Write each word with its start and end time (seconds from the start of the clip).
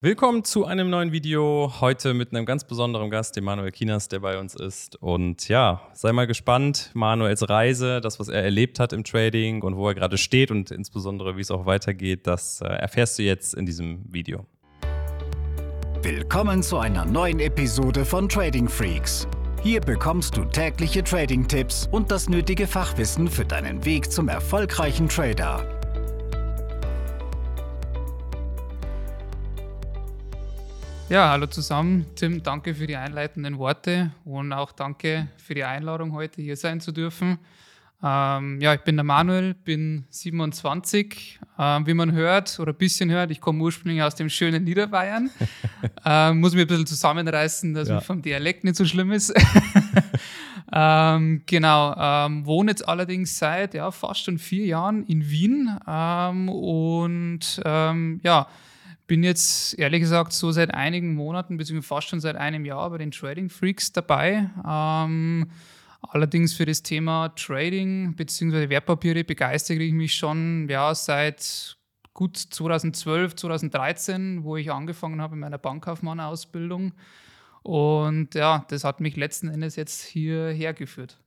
Willkommen 0.00 0.44
zu 0.44 0.64
einem 0.64 0.90
neuen 0.90 1.10
Video. 1.10 1.72
Heute 1.80 2.14
mit 2.14 2.32
einem 2.32 2.46
ganz 2.46 2.62
besonderen 2.62 3.10
Gast, 3.10 3.34
dem 3.34 3.42
Manuel 3.42 3.72
Kinas, 3.72 4.06
der 4.06 4.20
bei 4.20 4.38
uns 4.38 4.54
ist. 4.54 4.94
Und 5.02 5.48
ja, 5.48 5.80
sei 5.92 6.12
mal 6.12 6.28
gespannt. 6.28 6.92
Manuels 6.94 7.48
Reise, 7.48 8.00
das, 8.00 8.20
was 8.20 8.28
er 8.28 8.44
erlebt 8.44 8.78
hat 8.78 8.92
im 8.92 9.02
Trading 9.02 9.62
und 9.62 9.76
wo 9.76 9.88
er 9.88 9.96
gerade 9.96 10.16
steht 10.16 10.52
und 10.52 10.70
insbesondere, 10.70 11.36
wie 11.36 11.40
es 11.40 11.50
auch 11.50 11.66
weitergeht, 11.66 12.28
das 12.28 12.60
äh, 12.60 12.66
erfährst 12.66 13.18
du 13.18 13.24
jetzt 13.24 13.54
in 13.54 13.66
diesem 13.66 14.04
Video. 14.08 14.46
Willkommen 16.02 16.62
zu 16.62 16.78
einer 16.78 17.04
neuen 17.04 17.40
Episode 17.40 18.04
von 18.04 18.28
Trading 18.28 18.68
Freaks. 18.68 19.26
Hier 19.64 19.80
bekommst 19.80 20.36
du 20.36 20.44
tägliche 20.44 21.02
Trading-Tipps 21.02 21.88
und 21.90 22.12
das 22.12 22.28
nötige 22.28 22.68
Fachwissen 22.68 23.26
für 23.26 23.44
deinen 23.44 23.84
Weg 23.84 24.12
zum 24.12 24.28
erfolgreichen 24.28 25.08
Trader. 25.08 25.77
Ja, 31.10 31.30
hallo 31.30 31.46
zusammen. 31.46 32.04
Tim, 32.16 32.42
danke 32.42 32.74
für 32.74 32.86
die 32.86 32.96
einleitenden 32.96 33.56
Worte 33.56 34.10
und 34.26 34.52
auch 34.52 34.72
danke 34.72 35.28
für 35.38 35.54
die 35.54 35.64
Einladung, 35.64 36.12
heute 36.12 36.42
hier 36.42 36.54
sein 36.54 36.82
zu 36.82 36.92
dürfen. 36.92 37.38
Ähm, 38.02 38.60
ja, 38.60 38.74
ich 38.74 38.82
bin 38.82 38.96
der 38.96 39.04
Manuel, 39.04 39.54
bin 39.54 40.04
27. 40.10 41.40
Ähm, 41.58 41.86
wie 41.86 41.94
man 41.94 42.12
hört 42.12 42.60
oder 42.60 42.72
ein 42.72 42.76
bisschen 42.76 43.10
hört, 43.10 43.30
ich 43.30 43.40
komme 43.40 43.62
ursprünglich 43.62 44.02
aus 44.02 44.16
dem 44.16 44.28
schönen 44.28 44.64
Niederbayern. 44.64 45.30
ähm, 46.04 46.40
muss 46.40 46.52
mich 46.52 46.64
ein 46.64 46.68
bisschen 46.68 46.86
zusammenreißen, 46.86 47.72
dass 47.72 47.88
ja. 47.88 48.00
vom 48.02 48.20
Dialekt 48.20 48.64
nicht 48.64 48.76
so 48.76 48.84
schlimm 48.84 49.10
ist. 49.10 49.32
ähm, 50.74 51.40
genau, 51.46 51.94
ähm, 51.96 52.44
wohne 52.44 52.72
jetzt 52.72 52.86
allerdings 52.86 53.38
seit 53.38 53.72
ja, 53.72 53.90
fast 53.92 54.24
schon 54.24 54.36
vier 54.36 54.66
Jahren 54.66 55.06
in 55.06 55.30
Wien 55.30 55.74
ähm, 55.88 56.50
und 56.50 57.62
ja, 57.64 58.46
bin 59.08 59.24
jetzt 59.24 59.76
ehrlich 59.78 60.00
gesagt 60.00 60.32
so 60.32 60.52
seit 60.52 60.72
einigen 60.72 61.14
Monaten, 61.14 61.56
beziehungsweise 61.56 61.88
fast 61.88 62.08
schon 62.08 62.20
seit 62.20 62.36
einem 62.36 62.64
Jahr 62.64 62.88
bei 62.90 62.98
den 62.98 63.10
Trading 63.10 63.48
Freaks 63.48 63.90
dabei. 63.90 64.50
Ähm, 64.68 65.50
allerdings 66.02 66.54
für 66.54 66.66
das 66.66 66.82
Thema 66.82 67.30
Trading 67.30 68.14
bzw. 68.14 68.68
Wertpapiere 68.68 69.24
begeistere 69.24 69.82
ich 69.82 69.94
mich 69.94 70.14
schon 70.14 70.68
ja, 70.68 70.94
seit 70.94 71.76
gut 72.12 72.36
2012, 72.36 73.34
2013, 73.34 74.44
wo 74.44 74.56
ich 74.56 74.70
angefangen 74.70 75.20
habe 75.20 75.34
in 75.34 75.40
meiner 75.40 75.58
Bankkaufmann-Ausbildung. 75.58 76.92
Und 77.62 78.34
ja, 78.34 78.66
das 78.68 78.84
hat 78.84 79.00
mich 79.00 79.16
letzten 79.16 79.48
Endes 79.48 79.76
jetzt 79.76 80.02
hierher 80.02 80.74
geführt. 80.74 81.18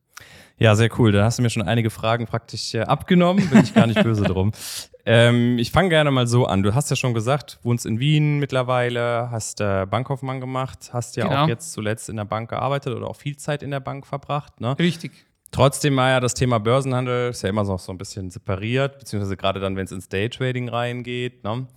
Ja, 0.58 0.76
sehr 0.76 0.90
cool. 1.00 1.12
Da 1.12 1.26
hast 1.26 1.40
du 1.40 1.42
mir 1.42 1.50
schon 1.50 1.64
einige 1.64 1.90
Fragen 1.90 2.28
praktisch 2.28 2.76
äh, 2.76 2.82
abgenommen. 2.82 3.50
Bin 3.50 3.64
ich 3.64 3.74
gar 3.74 3.88
nicht 3.88 4.02
böse 4.04 4.24
drum. 4.24 4.52
Ähm, 5.04 5.58
ich 5.58 5.72
fange 5.72 5.90
gerne 5.90 6.12
mal 6.12 6.28
so 6.28 6.46
an. 6.46 6.62
Du 6.62 6.76
hast 6.76 6.92
ja 6.92 6.96
schon 6.96 7.16
gesagt, 7.16 7.60
wohnst 7.64 7.88
in 7.88 8.00
Wien 8.00 8.38
mittlerweile, 8.38 9.30
hast 9.32 9.60
äh, 9.60 9.88
Bankkaufmann 9.90 10.40
gemacht, 10.40 10.92
hast 10.94 11.16
ja 11.16 11.28
genau. 11.28 11.44
auch 11.44 11.48
jetzt 11.48 11.72
zuletzt 11.74 12.08
in 12.10 12.18
der 12.18 12.26
Bank 12.26 12.52
gearbeitet 12.52 12.96
oder 12.96 13.08
auch 13.08 13.16
viel 13.16 13.36
Zeit 13.36 13.64
in 13.64 13.72
der 13.72 13.80
Bank 13.80 14.06
verbracht. 14.06 14.62
Ne? 14.62 14.78
Richtig. 14.78 15.12
Trotzdem 15.52 15.98
war 15.98 16.10
ja 16.10 16.20
das 16.20 16.34
Thema 16.34 16.60
Börsenhandel 16.60 17.32
ist 17.32 17.42
ja 17.42 17.50
immer 17.50 17.64
noch 17.64 17.80
so 17.80 17.92
ein 17.92 17.98
bisschen 17.98 18.30
separiert, 18.30 19.00
beziehungsweise 19.00 19.36
gerade 19.36 19.60
dann, 19.60 19.76
wenn 19.76 19.86
es 19.86 19.92
ins 19.92 20.08
Daytrading 20.08 20.70
reingeht. 20.70 21.44
Ne? 21.44 21.68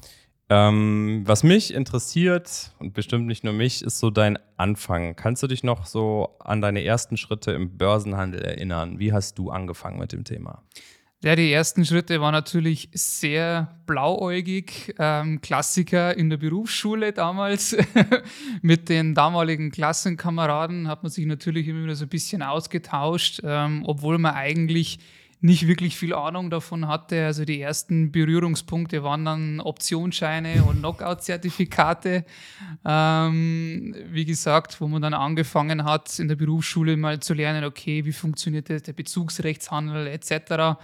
Ähm, 0.57 1.23
was 1.25 1.43
mich 1.43 1.75
interessiert, 1.75 2.71
und 2.79 2.95
bestimmt 2.95 3.27
nicht 3.27 3.43
nur 3.43 3.53
mich, 3.53 3.83
ist 3.83 3.99
so 3.99 4.11
dein 4.11 4.39
Anfang. 4.57 5.17
Kannst 5.17 5.43
du 5.43 5.49
dich 5.49 5.65
noch 5.65 5.85
so 5.85 6.37
an 6.39 6.61
deine 6.61 6.85
ersten 6.85 7.17
Schritte 7.17 7.51
im 7.51 7.77
Börsenhandel 7.77 8.41
erinnern? 8.41 9.01
Wie 9.01 9.13
hast 9.13 9.37
du 9.39 9.51
angefangen 9.51 9.99
mit 9.99 10.13
dem 10.13 10.23
Thema? 10.23 10.63
Ja, 11.25 11.35
die 11.35 11.51
ersten 11.51 11.85
Schritte 11.85 12.21
waren 12.21 12.35
natürlich 12.35 12.89
sehr 12.93 13.81
blauäugig. 13.87 14.95
Ähm, 14.99 15.41
Klassiker 15.41 16.17
in 16.17 16.31
der 16.31 16.37
Berufsschule 16.37 17.13
damals. 17.13 17.77
Mit 18.63 18.91
den 18.91 19.15
damaligen 19.15 19.71
Klassenkameraden 19.71 20.87
hat 20.87 21.03
man 21.03 21.11
sich 21.11 21.25
natürlich 21.27 21.67
immer 21.67 21.83
wieder 21.83 21.97
so 21.97 22.05
ein 22.05 22.11
bisschen 22.11 22.43
ausgetauscht, 22.43 23.41
ähm, 23.43 23.83
obwohl 23.87 24.19
man 24.19 24.35
eigentlich 24.35 24.99
nicht 25.41 25.67
wirklich 25.67 25.97
viel 25.97 26.15
Ahnung 26.15 26.51
davon 26.51 26.89
hatte. 26.89 27.25
Also 27.27 27.45
die 27.45 27.61
ersten 27.61 28.13
Berührungspunkte 28.13 29.03
waren 29.03 29.25
dann 29.25 29.61
Optionsscheine 29.61 30.65
und 30.65 30.79
Knockout-Zertifikate. 30.79 32.25
Ähm, 32.85 33.95
wie 34.11 34.25
gesagt, 34.25 34.81
wo 34.81 34.89
man 34.89 35.03
dann 35.03 35.15
angefangen 35.15 35.85
hat, 35.85 36.19
in 36.19 36.29
der 36.29 36.37
Berufsschule 36.37 36.97
mal 36.97 37.21
zu 37.21 37.35
lernen, 37.35 37.65
okay, 37.65 38.05
wie 38.05 38.13
funktioniert 38.13 38.71
das, 38.71 38.83
der 38.83 38.93
Bezugsrechtshandel 38.93 40.07
etc. 40.07 40.79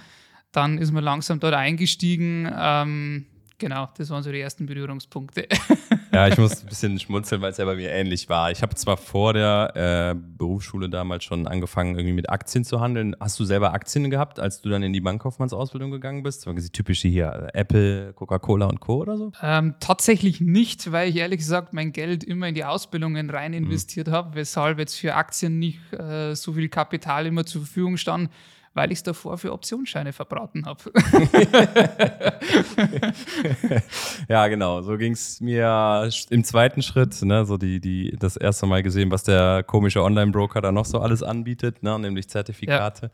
Dann 0.53 0.79
ist 0.79 0.93
man 0.93 1.05
langsam 1.05 1.41
dort 1.41 1.55
eingestiegen. 1.55 2.51
Ähm, 2.53 3.27
genau, 3.61 3.89
das 3.97 4.11
waren 4.11 4.25
so 4.25 4.33
die 4.33 4.41
ersten 4.41 4.67
Berührungspunkte. 4.67 5.47
Ja, 6.13 6.27
ich 6.27 6.37
muss 6.39 6.63
ein 6.63 6.67
bisschen 6.67 6.99
schmunzeln, 6.99 7.41
weil 7.41 7.53
es 7.53 7.59
ja 7.59 7.65
bei 7.65 7.77
mir 7.77 7.91
ähnlich 7.91 8.29
war. 8.29 8.51
Ich 8.51 8.63
habe 8.63 8.75
zwar 8.75 8.97
vor 8.97 9.33
der 9.33 9.73
äh, 9.77 10.19
Berufsschule 10.37 10.89
damals 10.89 11.23
schon 11.23 11.47
angefangen, 11.47 11.95
irgendwie 11.95 12.15
mit 12.15 12.31
Aktien 12.31 12.65
zu 12.65 12.81
handeln. 12.81 13.15
Hast 13.21 13.39
du 13.39 13.45
selber 13.45 13.73
Aktien 13.73 14.11
gehabt, 14.11 14.41
als 14.41 14.61
du 14.61 14.71
dann 14.71 14.83
in 14.83 14.93
die 14.93 15.01
Bankkaufmannsausbildung 15.01 15.93
gegangen 15.93 16.25
bist? 16.25 16.49
Das 16.49 16.55
die 16.57 16.71
typische 16.71 17.07
hier, 17.07 17.51
Apple, 17.55 18.13
Coca-Cola 18.15 18.67
und 18.67 18.81
Co. 18.81 18.97
oder 18.97 19.17
so? 19.17 19.31
Ähm, 19.41 19.77
tatsächlich 19.79 20.41
nicht, 20.41 20.91
weil 20.91 21.11
ich 21.11 21.17
ehrlich 21.17 21.39
gesagt 21.39 21.73
mein 21.75 21.93
Geld 21.93 22.25
immer 22.25 22.49
in 22.49 22.57
die 22.57 22.65
Ausbildungen 22.65 23.31
rein 23.31 23.53
mhm. 23.53 23.59
investiert 23.59 24.09
mhm. 24.09 24.13
habe, 24.13 24.35
weshalb 24.35 24.81
jetzt 24.81 24.99
für 24.99 25.15
Aktien 25.15 25.61
nicht 25.61 25.79
äh, 25.93 26.35
so 26.35 26.55
viel 26.55 26.69
Kapital 26.69 27.25
immer 27.27 27.47
zur 27.47 27.61
Verfügung 27.63 27.97
stand 27.97 28.31
weil 28.75 28.93
ich 28.93 28.99
es 28.99 29.03
davor 29.03 29.39
für 29.39 29.53
Optionsscheine 29.53 30.13
verbraten 30.13 30.67
habe. 30.67 30.91
ja, 34.29 34.47
genau. 34.49 34.83
So 34.83 34.97
ging 34.97 35.13
es 35.13 35.41
mir 35.41 36.09
im 36.31 36.45
zweiten 36.45 36.83
Schritt, 36.83 37.21
ne, 37.23 37.45
so 37.45 37.57
die, 37.57 37.81
die, 37.81 38.17
das 38.19 38.37
erste 38.37 38.67
Mal 38.67 38.83
gesehen, 38.83 39.11
was 39.11 39.25
der 39.25 39.65
komische 39.65 40.03
Online-Broker 40.03 40.61
da 40.61 40.73
noch 40.73 40.85
so 40.85 41.01
alles 41.01 41.23
anbietet, 41.23 41.83
ne, 41.83 41.99
nämlich 41.99 42.29
Zertifikate. 42.29 43.07
Ja. 43.07 43.11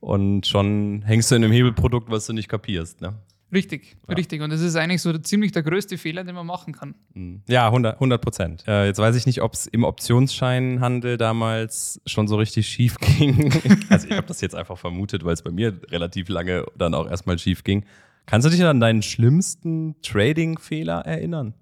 Und 0.00 0.46
schon 0.46 1.02
hängst 1.02 1.30
du 1.30 1.36
in 1.36 1.44
einem 1.44 1.52
Hebelprodukt, 1.52 2.10
was 2.10 2.26
du 2.26 2.32
nicht 2.32 2.48
kapierst. 2.48 3.00
Ne? 3.00 3.14
Richtig, 3.52 3.96
ja. 4.08 4.14
richtig. 4.14 4.42
Und 4.42 4.50
das 4.50 4.60
ist 4.60 4.76
eigentlich 4.76 5.00
so 5.00 5.16
ziemlich 5.16 5.52
der 5.52 5.62
größte 5.62 5.96
Fehler, 5.96 6.24
den 6.24 6.34
man 6.34 6.46
machen 6.46 6.74
kann. 6.74 6.94
Mhm. 7.14 7.42
Ja, 7.48 7.66
100 7.66 8.20
Prozent. 8.20 8.64
Äh, 8.66 8.86
jetzt 8.86 8.98
weiß 8.98 9.16
ich 9.16 9.26
nicht, 9.26 9.40
ob 9.40 9.54
es 9.54 9.66
im 9.66 9.84
Optionsscheinhandel 9.84 11.16
damals 11.16 12.00
schon 12.06 12.28
so 12.28 12.36
richtig 12.36 12.68
schief 12.68 12.96
ging. 13.18 13.52
also 13.88 14.06
ich 14.06 14.14
habe 14.14 14.26
das 14.26 14.40
jetzt 14.40 14.54
einfach 14.54 14.76
vermutet, 14.76 15.24
weil 15.24 15.32
es 15.32 15.42
bei 15.42 15.50
mir 15.50 15.80
relativ 15.88 16.28
lange 16.28 16.66
dann 16.76 16.94
auch 16.94 17.08
erstmal 17.08 17.38
schief 17.38 17.64
ging. 17.64 17.84
Kannst 18.26 18.46
du 18.46 18.50
dich 18.50 18.62
an 18.62 18.80
deinen 18.80 19.02
schlimmsten 19.02 19.96
Trading-Fehler 20.02 21.00
erinnern? 21.06 21.54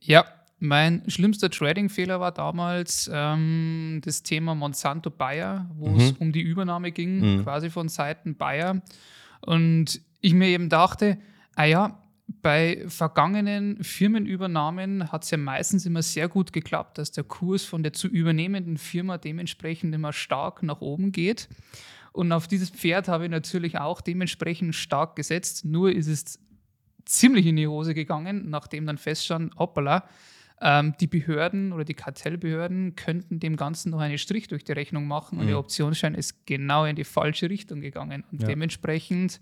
Ja, 0.00 0.24
mein 0.60 1.02
schlimmster 1.08 1.50
Trading-Fehler 1.50 2.20
war 2.20 2.30
damals 2.30 3.10
ähm, 3.12 4.00
das 4.04 4.22
Thema 4.22 4.54
Monsanto 4.54 5.10
Bayer, 5.10 5.68
wo 5.74 5.88
mhm. 5.88 6.00
es 6.00 6.12
um 6.12 6.30
die 6.30 6.40
Übernahme 6.42 6.92
ging, 6.92 7.38
mhm. 7.38 7.42
quasi 7.42 7.68
von 7.70 7.88
Seiten 7.88 8.36
Bayer. 8.36 8.80
Und 9.40 10.00
ich 10.20 10.34
mir 10.34 10.48
eben 10.48 10.68
dachte, 10.68 11.18
ah 11.54 11.64
ja, 11.64 12.02
bei 12.42 12.84
vergangenen 12.88 13.82
Firmenübernahmen 13.82 15.12
hat 15.12 15.24
es 15.24 15.30
ja 15.30 15.38
meistens 15.38 15.86
immer 15.86 16.02
sehr 16.02 16.28
gut 16.28 16.52
geklappt, 16.52 16.98
dass 16.98 17.12
der 17.12 17.24
Kurs 17.24 17.64
von 17.64 17.82
der 17.82 17.92
zu 17.92 18.08
übernehmenden 18.08 18.78
Firma 18.78 19.18
dementsprechend 19.18 19.94
immer 19.94 20.12
stark 20.12 20.62
nach 20.62 20.80
oben 20.80 21.12
geht. 21.12 21.48
Und 22.12 22.32
auf 22.32 22.48
dieses 22.48 22.70
Pferd 22.70 23.08
habe 23.08 23.24
ich 23.24 23.30
natürlich 23.30 23.78
auch 23.78 24.00
dementsprechend 24.00 24.74
stark 24.74 25.16
gesetzt. 25.16 25.64
Nur 25.64 25.92
ist 25.92 26.08
es 26.08 26.38
ziemlich 27.04 27.46
in 27.46 27.56
die 27.56 27.68
Hose 27.68 27.94
gegangen, 27.94 28.50
nachdem 28.50 28.86
dann 28.86 28.98
feststand, 28.98 29.54
hoppala, 29.56 30.08
ähm, 30.60 30.94
die 30.98 31.06
Behörden 31.06 31.72
oder 31.72 31.84
die 31.84 31.94
Kartellbehörden 31.94 32.96
könnten 32.96 33.38
dem 33.38 33.56
Ganzen 33.56 33.90
noch 33.90 34.00
einen 34.00 34.18
Strich 34.18 34.48
durch 34.48 34.64
die 34.64 34.72
Rechnung 34.72 35.06
machen 35.06 35.36
mhm. 35.36 35.42
und 35.42 35.46
der 35.48 35.58
Optionsschein 35.58 36.14
ist 36.14 36.46
genau 36.46 36.86
in 36.86 36.96
die 36.96 37.04
falsche 37.04 37.50
Richtung 37.50 37.80
gegangen. 37.80 38.24
Und 38.32 38.42
ja. 38.42 38.48
dementsprechend 38.48 39.40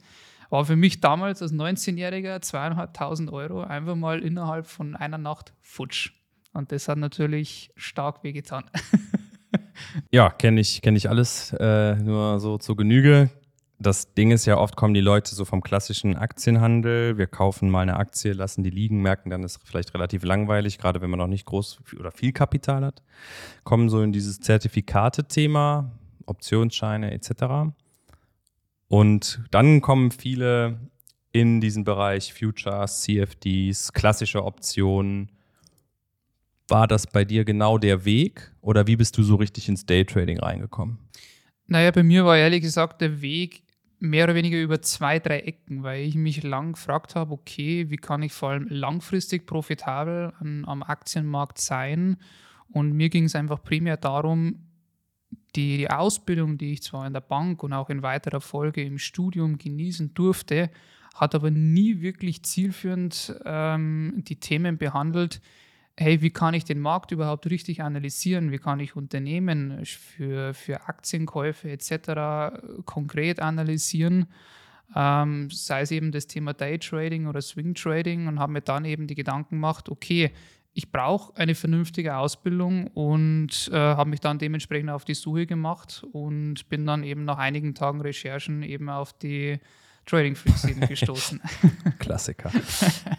war 0.54 0.64
für 0.64 0.76
mich 0.76 1.00
damals 1.00 1.42
als 1.42 1.52
19-Jähriger 1.52 2.40
zweieinhalbtausend 2.40 3.32
Euro 3.32 3.62
einfach 3.62 3.96
mal 3.96 4.22
innerhalb 4.22 4.68
von 4.68 4.94
einer 4.94 5.18
Nacht 5.18 5.52
futsch. 5.60 6.12
Und 6.52 6.70
das 6.70 6.86
hat 6.86 6.96
natürlich 6.96 7.72
stark 7.74 8.22
wehgetan. 8.22 8.62
ja, 10.12 10.30
kenne 10.30 10.60
ich, 10.60 10.80
kenn 10.80 10.94
ich 10.94 11.10
alles, 11.10 11.52
äh, 11.58 11.96
nur 11.96 12.38
so 12.38 12.56
zur 12.58 12.76
Genüge. 12.76 13.30
Das 13.80 14.14
Ding 14.14 14.30
ist 14.30 14.46
ja, 14.46 14.56
oft 14.56 14.76
kommen 14.76 14.94
die 14.94 15.00
Leute 15.00 15.34
so 15.34 15.44
vom 15.44 15.60
klassischen 15.60 16.14
Aktienhandel. 16.14 17.18
Wir 17.18 17.26
kaufen 17.26 17.68
mal 17.68 17.80
eine 17.80 17.96
Aktie, 17.96 18.32
lassen 18.32 18.62
die 18.62 18.70
liegen, 18.70 19.02
merken 19.02 19.30
dann, 19.30 19.42
ist 19.42 19.58
vielleicht 19.64 19.92
relativ 19.92 20.22
langweilig, 20.22 20.78
gerade 20.78 21.00
wenn 21.02 21.10
man 21.10 21.18
noch 21.18 21.26
nicht 21.26 21.46
groß 21.46 21.80
oder 21.98 22.12
viel 22.12 22.30
Kapital 22.30 22.84
hat. 22.84 23.02
Kommen 23.64 23.88
so 23.88 24.02
in 24.02 24.12
dieses 24.12 24.38
Zertifikate-Thema, 24.38 25.90
Optionsscheine 26.26 27.10
etc. 27.10 27.74
Und 28.94 29.40
dann 29.50 29.80
kommen 29.80 30.12
viele 30.12 30.78
in 31.32 31.60
diesen 31.60 31.82
Bereich 31.82 32.32
Futures, 32.32 33.02
CFDs, 33.02 33.92
klassische 33.92 34.44
Optionen. 34.44 35.32
War 36.68 36.86
das 36.86 37.08
bei 37.08 37.24
dir 37.24 37.44
genau 37.44 37.76
der 37.76 38.04
Weg 38.04 38.54
oder 38.60 38.86
wie 38.86 38.94
bist 38.94 39.18
du 39.18 39.24
so 39.24 39.34
richtig 39.34 39.68
ins 39.68 39.84
Daytrading 39.84 40.38
reingekommen? 40.38 40.98
Naja, 41.66 41.90
bei 41.90 42.04
mir 42.04 42.24
war 42.24 42.36
ehrlich 42.36 42.62
gesagt 42.62 43.00
der 43.00 43.20
Weg 43.20 43.64
mehr 43.98 44.26
oder 44.26 44.36
weniger 44.36 44.62
über 44.62 44.80
zwei, 44.80 45.18
drei 45.18 45.40
Ecken, 45.40 45.82
weil 45.82 46.04
ich 46.04 46.14
mich 46.14 46.44
lang 46.44 46.74
gefragt 46.74 47.16
habe, 47.16 47.32
okay, 47.32 47.90
wie 47.90 47.96
kann 47.96 48.22
ich 48.22 48.32
vor 48.32 48.50
allem 48.50 48.68
langfristig 48.68 49.44
profitabel 49.44 50.32
an, 50.38 50.64
am 50.66 50.84
Aktienmarkt 50.84 51.58
sein? 51.58 52.18
Und 52.68 52.92
mir 52.92 53.08
ging 53.08 53.24
es 53.24 53.34
einfach 53.34 53.60
primär 53.60 53.96
darum, 53.96 54.68
die, 55.56 55.78
die 55.78 55.90
Ausbildung, 55.90 56.58
die 56.58 56.72
ich 56.72 56.82
zwar 56.82 57.06
in 57.06 57.12
der 57.12 57.20
Bank 57.20 57.62
und 57.62 57.72
auch 57.72 57.90
in 57.90 58.02
weiterer 58.02 58.40
Folge 58.40 58.82
im 58.82 58.98
Studium 58.98 59.58
genießen 59.58 60.14
durfte, 60.14 60.70
hat 61.14 61.34
aber 61.34 61.50
nie 61.50 62.00
wirklich 62.00 62.42
zielführend 62.42 63.34
ähm, 63.44 64.14
die 64.26 64.40
Themen 64.40 64.78
behandelt, 64.78 65.40
hey, 65.96 66.20
wie 66.22 66.30
kann 66.30 66.54
ich 66.54 66.64
den 66.64 66.80
Markt 66.80 67.12
überhaupt 67.12 67.46
richtig 67.46 67.82
analysieren? 67.82 68.50
Wie 68.50 68.58
kann 68.58 68.80
ich 68.80 68.96
Unternehmen 68.96 69.84
für, 69.84 70.52
für 70.54 70.88
Aktienkäufe 70.88 71.70
etc. 71.70 72.84
konkret 72.84 73.40
analysieren? 73.40 74.26
Ähm, 74.94 75.50
sei 75.50 75.82
es 75.82 75.90
eben 75.90 76.12
das 76.12 76.26
Thema 76.26 76.52
Daytrading 76.52 77.26
oder 77.26 77.40
Swing 77.40 77.74
Trading 77.74 78.26
und 78.26 78.38
habe 78.38 78.52
mir 78.52 78.60
dann 78.60 78.84
eben 78.84 79.06
die 79.06 79.14
Gedanken 79.14 79.56
gemacht, 79.56 79.88
okay, 79.88 80.32
ich 80.74 80.90
brauche 80.90 81.36
eine 81.36 81.54
vernünftige 81.54 82.16
Ausbildung 82.16 82.88
und 82.88 83.70
äh, 83.72 83.76
habe 83.76 84.10
mich 84.10 84.20
dann 84.20 84.38
dementsprechend 84.38 84.90
auf 84.90 85.04
die 85.04 85.14
Suche 85.14 85.46
gemacht 85.46 86.04
und 86.12 86.68
bin 86.68 86.84
dann 86.84 87.04
eben 87.04 87.24
nach 87.24 87.38
einigen 87.38 87.74
Tagen 87.74 88.00
Recherchen 88.00 88.64
eben 88.64 88.88
auf 88.90 89.12
die 89.12 89.60
Trading 90.04 90.34
Freaks 90.34 90.66
gestoßen. 90.88 91.40
Klassiker. 91.98 92.50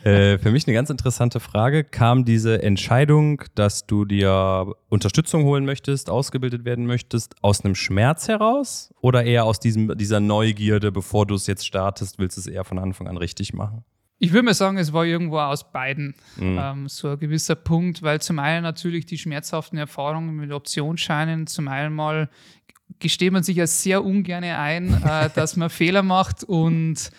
äh, 0.03 0.37
für 0.37 0.51
mich 0.51 0.67
eine 0.67 0.75
ganz 0.75 0.89
interessante 0.89 1.39
Frage. 1.39 1.83
Kam 1.83 2.25
diese 2.25 2.61
Entscheidung, 2.61 3.41
dass 3.55 3.87
du 3.87 4.05
dir 4.05 4.73
Unterstützung 4.89 5.45
holen 5.45 5.65
möchtest, 5.65 6.09
ausgebildet 6.09 6.65
werden 6.65 6.85
möchtest, 6.85 7.35
aus 7.41 7.63
einem 7.63 7.73
Schmerz 7.73 8.27
heraus 8.27 8.93
oder 9.01 9.23
eher 9.23 9.45
aus 9.45 9.59
diesem, 9.59 9.97
dieser 9.97 10.19
Neugierde, 10.19 10.91
bevor 10.91 11.25
du 11.25 11.35
es 11.35 11.47
jetzt 11.47 11.65
startest, 11.65 12.19
willst 12.19 12.37
du 12.37 12.41
es 12.41 12.47
eher 12.47 12.65
von 12.65 12.77
Anfang 12.77 13.07
an 13.07 13.17
richtig 13.17 13.53
machen? 13.53 13.83
Ich 14.17 14.31
würde 14.31 14.44
mal 14.44 14.53
sagen, 14.53 14.77
es 14.77 14.94
war 14.94 15.06
irgendwo 15.06 15.39
aus 15.39 15.71
beiden 15.71 16.15
mhm. 16.38 16.57
ähm, 16.59 16.88
so 16.88 17.09
ein 17.09 17.19
gewisser 17.19 17.56
Punkt, 17.56 18.01
weil 18.01 18.21
zum 18.21 18.39
einen 18.39 18.63
natürlich 18.63 19.06
die 19.06 19.17
schmerzhaften 19.17 19.77
Erfahrungen 19.77 20.35
mit 20.35 20.51
Optionsscheinen, 20.51 21.47
zum 21.47 21.67
einen 21.67 21.94
mal 21.94 22.29
gesteht 23.00 23.33
man 23.33 23.44
sich 23.44 23.57
ja 23.57 23.67
sehr 23.67 24.03
ungern 24.03 24.44
ein, 24.44 25.01
äh, 25.03 25.29
dass 25.35 25.56
man 25.57 25.69
Fehler 25.69 26.03
macht 26.03 26.44
und 26.44 27.12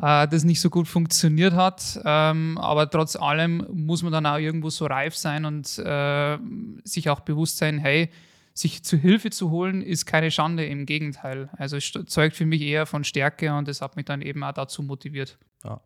äh, 0.00 0.26
das 0.28 0.44
nicht 0.44 0.60
so 0.60 0.70
gut 0.70 0.88
funktioniert 0.88 1.54
hat. 1.54 2.00
Ähm, 2.04 2.58
aber 2.58 2.90
trotz 2.90 3.16
allem 3.16 3.66
muss 3.72 4.02
man 4.02 4.12
dann 4.12 4.26
auch 4.26 4.38
irgendwo 4.38 4.70
so 4.70 4.86
reif 4.86 5.16
sein 5.16 5.44
und 5.44 5.78
äh, 5.78 6.38
sich 6.84 7.10
auch 7.10 7.20
bewusst 7.20 7.58
sein, 7.58 7.78
hey, 7.78 8.10
sich 8.52 8.82
zu 8.82 8.96
Hilfe 8.96 9.30
zu 9.30 9.50
holen, 9.50 9.80
ist 9.82 10.06
keine 10.06 10.30
Schande, 10.30 10.66
im 10.66 10.84
Gegenteil. 10.84 11.48
Also 11.56 11.76
es 11.76 11.92
zeugt 12.06 12.36
für 12.36 12.46
mich 12.46 12.62
eher 12.62 12.86
von 12.86 13.04
Stärke 13.04 13.54
und 13.54 13.68
das 13.68 13.80
hat 13.80 13.96
mich 13.96 14.06
dann 14.06 14.22
eben 14.22 14.42
auch 14.42 14.52
dazu 14.52 14.82
motiviert. 14.82 15.38
Ja. 15.64 15.80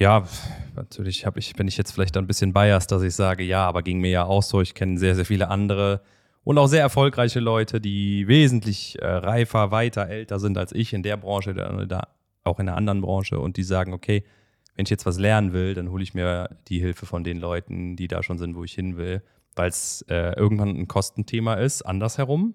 Ja, 0.00 0.24
natürlich 0.76 1.26
ich, 1.36 1.52
bin 1.52 1.68
ich 1.68 1.76
jetzt 1.76 1.92
vielleicht 1.92 2.16
ein 2.16 2.26
bisschen 2.26 2.54
biased, 2.54 2.90
dass 2.90 3.02
ich 3.02 3.14
sage, 3.14 3.44
ja, 3.44 3.66
aber 3.66 3.82
ging 3.82 4.00
mir 4.00 4.10
ja 4.10 4.24
auch 4.24 4.42
so. 4.42 4.62
Ich 4.62 4.72
kenne 4.72 4.98
sehr, 4.98 5.14
sehr 5.14 5.26
viele 5.26 5.48
andere 5.48 6.00
und 6.42 6.56
auch 6.56 6.68
sehr 6.68 6.80
erfolgreiche 6.80 7.38
Leute, 7.38 7.82
die 7.82 8.26
wesentlich 8.26 8.96
äh, 9.02 9.06
reifer, 9.06 9.72
weiter, 9.72 10.08
älter 10.08 10.38
sind 10.38 10.56
als 10.56 10.72
ich 10.72 10.94
in 10.94 11.02
der 11.02 11.18
Branche, 11.18 11.52
da, 11.52 12.08
auch 12.44 12.58
in 12.58 12.66
einer 12.70 12.78
anderen 12.78 13.02
Branche 13.02 13.38
und 13.38 13.58
die 13.58 13.62
sagen, 13.62 13.92
okay, 13.92 14.24
wenn 14.74 14.84
ich 14.84 14.90
jetzt 14.90 15.04
was 15.04 15.18
lernen 15.18 15.52
will, 15.52 15.74
dann 15.74 15.90
hole 15.90 16.02
ich 16.02 16.14
mir 16.14 16.48
die 16.68 16.80
Hilfe 16.80 17.04
von 17.04 17.22
den 17.22 17.36
Leuten, 17.36 17.96
die 17.96 18.08
da 18.08 18.22
schon 18.22 18.38
sind, 18.38 18.56
wo 18.56 18.64
ich 18.64 18.72
hin 18.72 18.96
will, 18.96 19.22
weil 19.54 19.68
es 19.68 20.02
äh, 20.08 20.32
irgendwann 20.34 20.70
ein 20.70 20.88
Kostenthema 20.88 21.56
ist, 21.56 21.82
andersherum. 21.82 22.54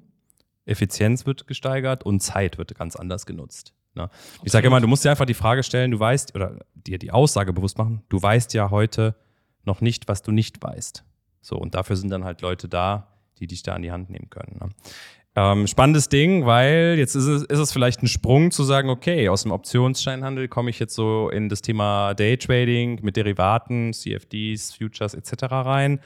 Effizienz 0.66 1.28
wird 1.28 1.46
gesteigert 1.46 2.04
und 2.04 2.22
Zeit 2.22 2.58
wird 2.58 2.74
ganz 2.74 2.96
anders 2.96 3.28
genutzt. 3.28 3.76
Ne? 3.96 4.10
Ich 4.44 4.52
sage 4.52 4.68
immer, 4.68 4.82
du 4.82 4.88
musst 4.88 5.06
dir 5.06 5.12
einfach 5.12 5.26
die 5.26 5.34
Frage 5.34 5.64
stellen, 5.64 5.92
du 5.92 6.00
weißt, 6.00 6.36
oder 6.36 6.60
dir 6.74 6.98
die 6.98 7.12
Aussage 7.12 7.54
bewusst 7.54 7.78
machen, 7.78 8.04
du 8.10 8.22
weißt 8.22 8.54
ja 8.54 8.70
heute 8.70 9.16
noch 9.64 9.82
nicht, 9.82 10.08
was 10.08 10.22
du 10.22 10.32
nicht 10.32 10.62
weißt. 10.62 11.04
So, 11.42 11.58
und 11.58 11.76
dafür 11.76 11.96
sind 11.96 12.10
dann 12.10 12.24
halt 12.24 12.42
Leute 12.42 12.68
da, 12.68 13.08
die 13.40 13.48
dich 13.48 13.64
da 13.64 13.74
an 13.74 13.82
die 13.82 13.92
Hand 13.92 14.10
nehmen 14.10 14.30
können. 14.30 14.58
Ne? 14.60 14.70
Ähm, 15.38 15.68
spannendes 15.68 16.08
Ding, 16.08 16.46
weil 16.46 16.96
jetzt 16.98 17.14
ist 17.14 17.26
es, 17.26 17.44
ist 17.44 17.60
es 17.60 17.74
vielleicht 17.74 18.02
ein 18.02 18.08
Sprung 18.08 18.52
zu 18.52 18.64
sagen, 18.64 18.90
okay, 18.90 19.28
aus 19.28 19.44
dem 19.44 19.52
Optionsscheinhandel 19.52 20.48
komme 20.48 20.70
ich 20.70 20.80
jetzt 20.80 20.96
so 20.96 21.30
in 21.30 21.50
das 21.50 21.62
Thema 21.62 22.14
Daytrading 22.14 23.00
mit 23.02 23.18
Derivaten, 23.18 23.92
CFDs, 23.92 24.74
Futures 24.74 25.14
etc. 25.14 25.44
rein. 25.52 26.00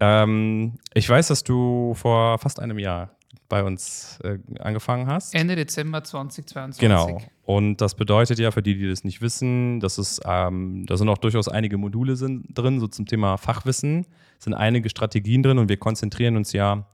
Ähm, 0.00 0.74
ich 0.92 1.08
weiß, 1.08 1.28
dass 1.28 1.44
du 1.44 1.94
vor 1.94 2.38
fast 2.38 2.58
einem 2.58 2.80
Jahr 2.80 3.10
bei 3.54 3.62
uns 3.62 4.18
äh, 4.24 4.38
angefangen 4.58 5.06
hast. 5.06 5.32
Ende 5.32 5.54
Dezember 5.54 6.02
2022. 6.02 6.80
Genau. 6.80 7.22
Und 7.44 7.76
das 7.76 7.94
bedeutet 7.94 8.40
ja 8.40 8.50
für 8.50 8.62
die, 8.62 8.76
die 8.76 8.88
das 8.88 9.04
nicht 9.04 9.22
wissen, 9.22 9.78
dass 9.78 9.96
es, 9.96 10.20
ähm, 10.24 10.84
da 10.86 10.96
sind 10.96 11.08
auch 11.08 11.18
durchaus 11.18 11.46
einige 11.46 11.78
Module 11.78 12.16
sind, 12.16 12.46
drin, 12.52 12.80
so 12.80 12.88
zum 12.88 13.06
Thema 13.06 13.36
Fachwissen, 13.36 14.06
sind 14.40 14.54
einige 14.54 14.90
Strategien 14.90 15.44
drin 15.44 15.58
und 15.58 15.68
wir 15.68 15.76
konzentrieren 15.76 16.36
uns 16.36 16.52
ja 16.52 16.84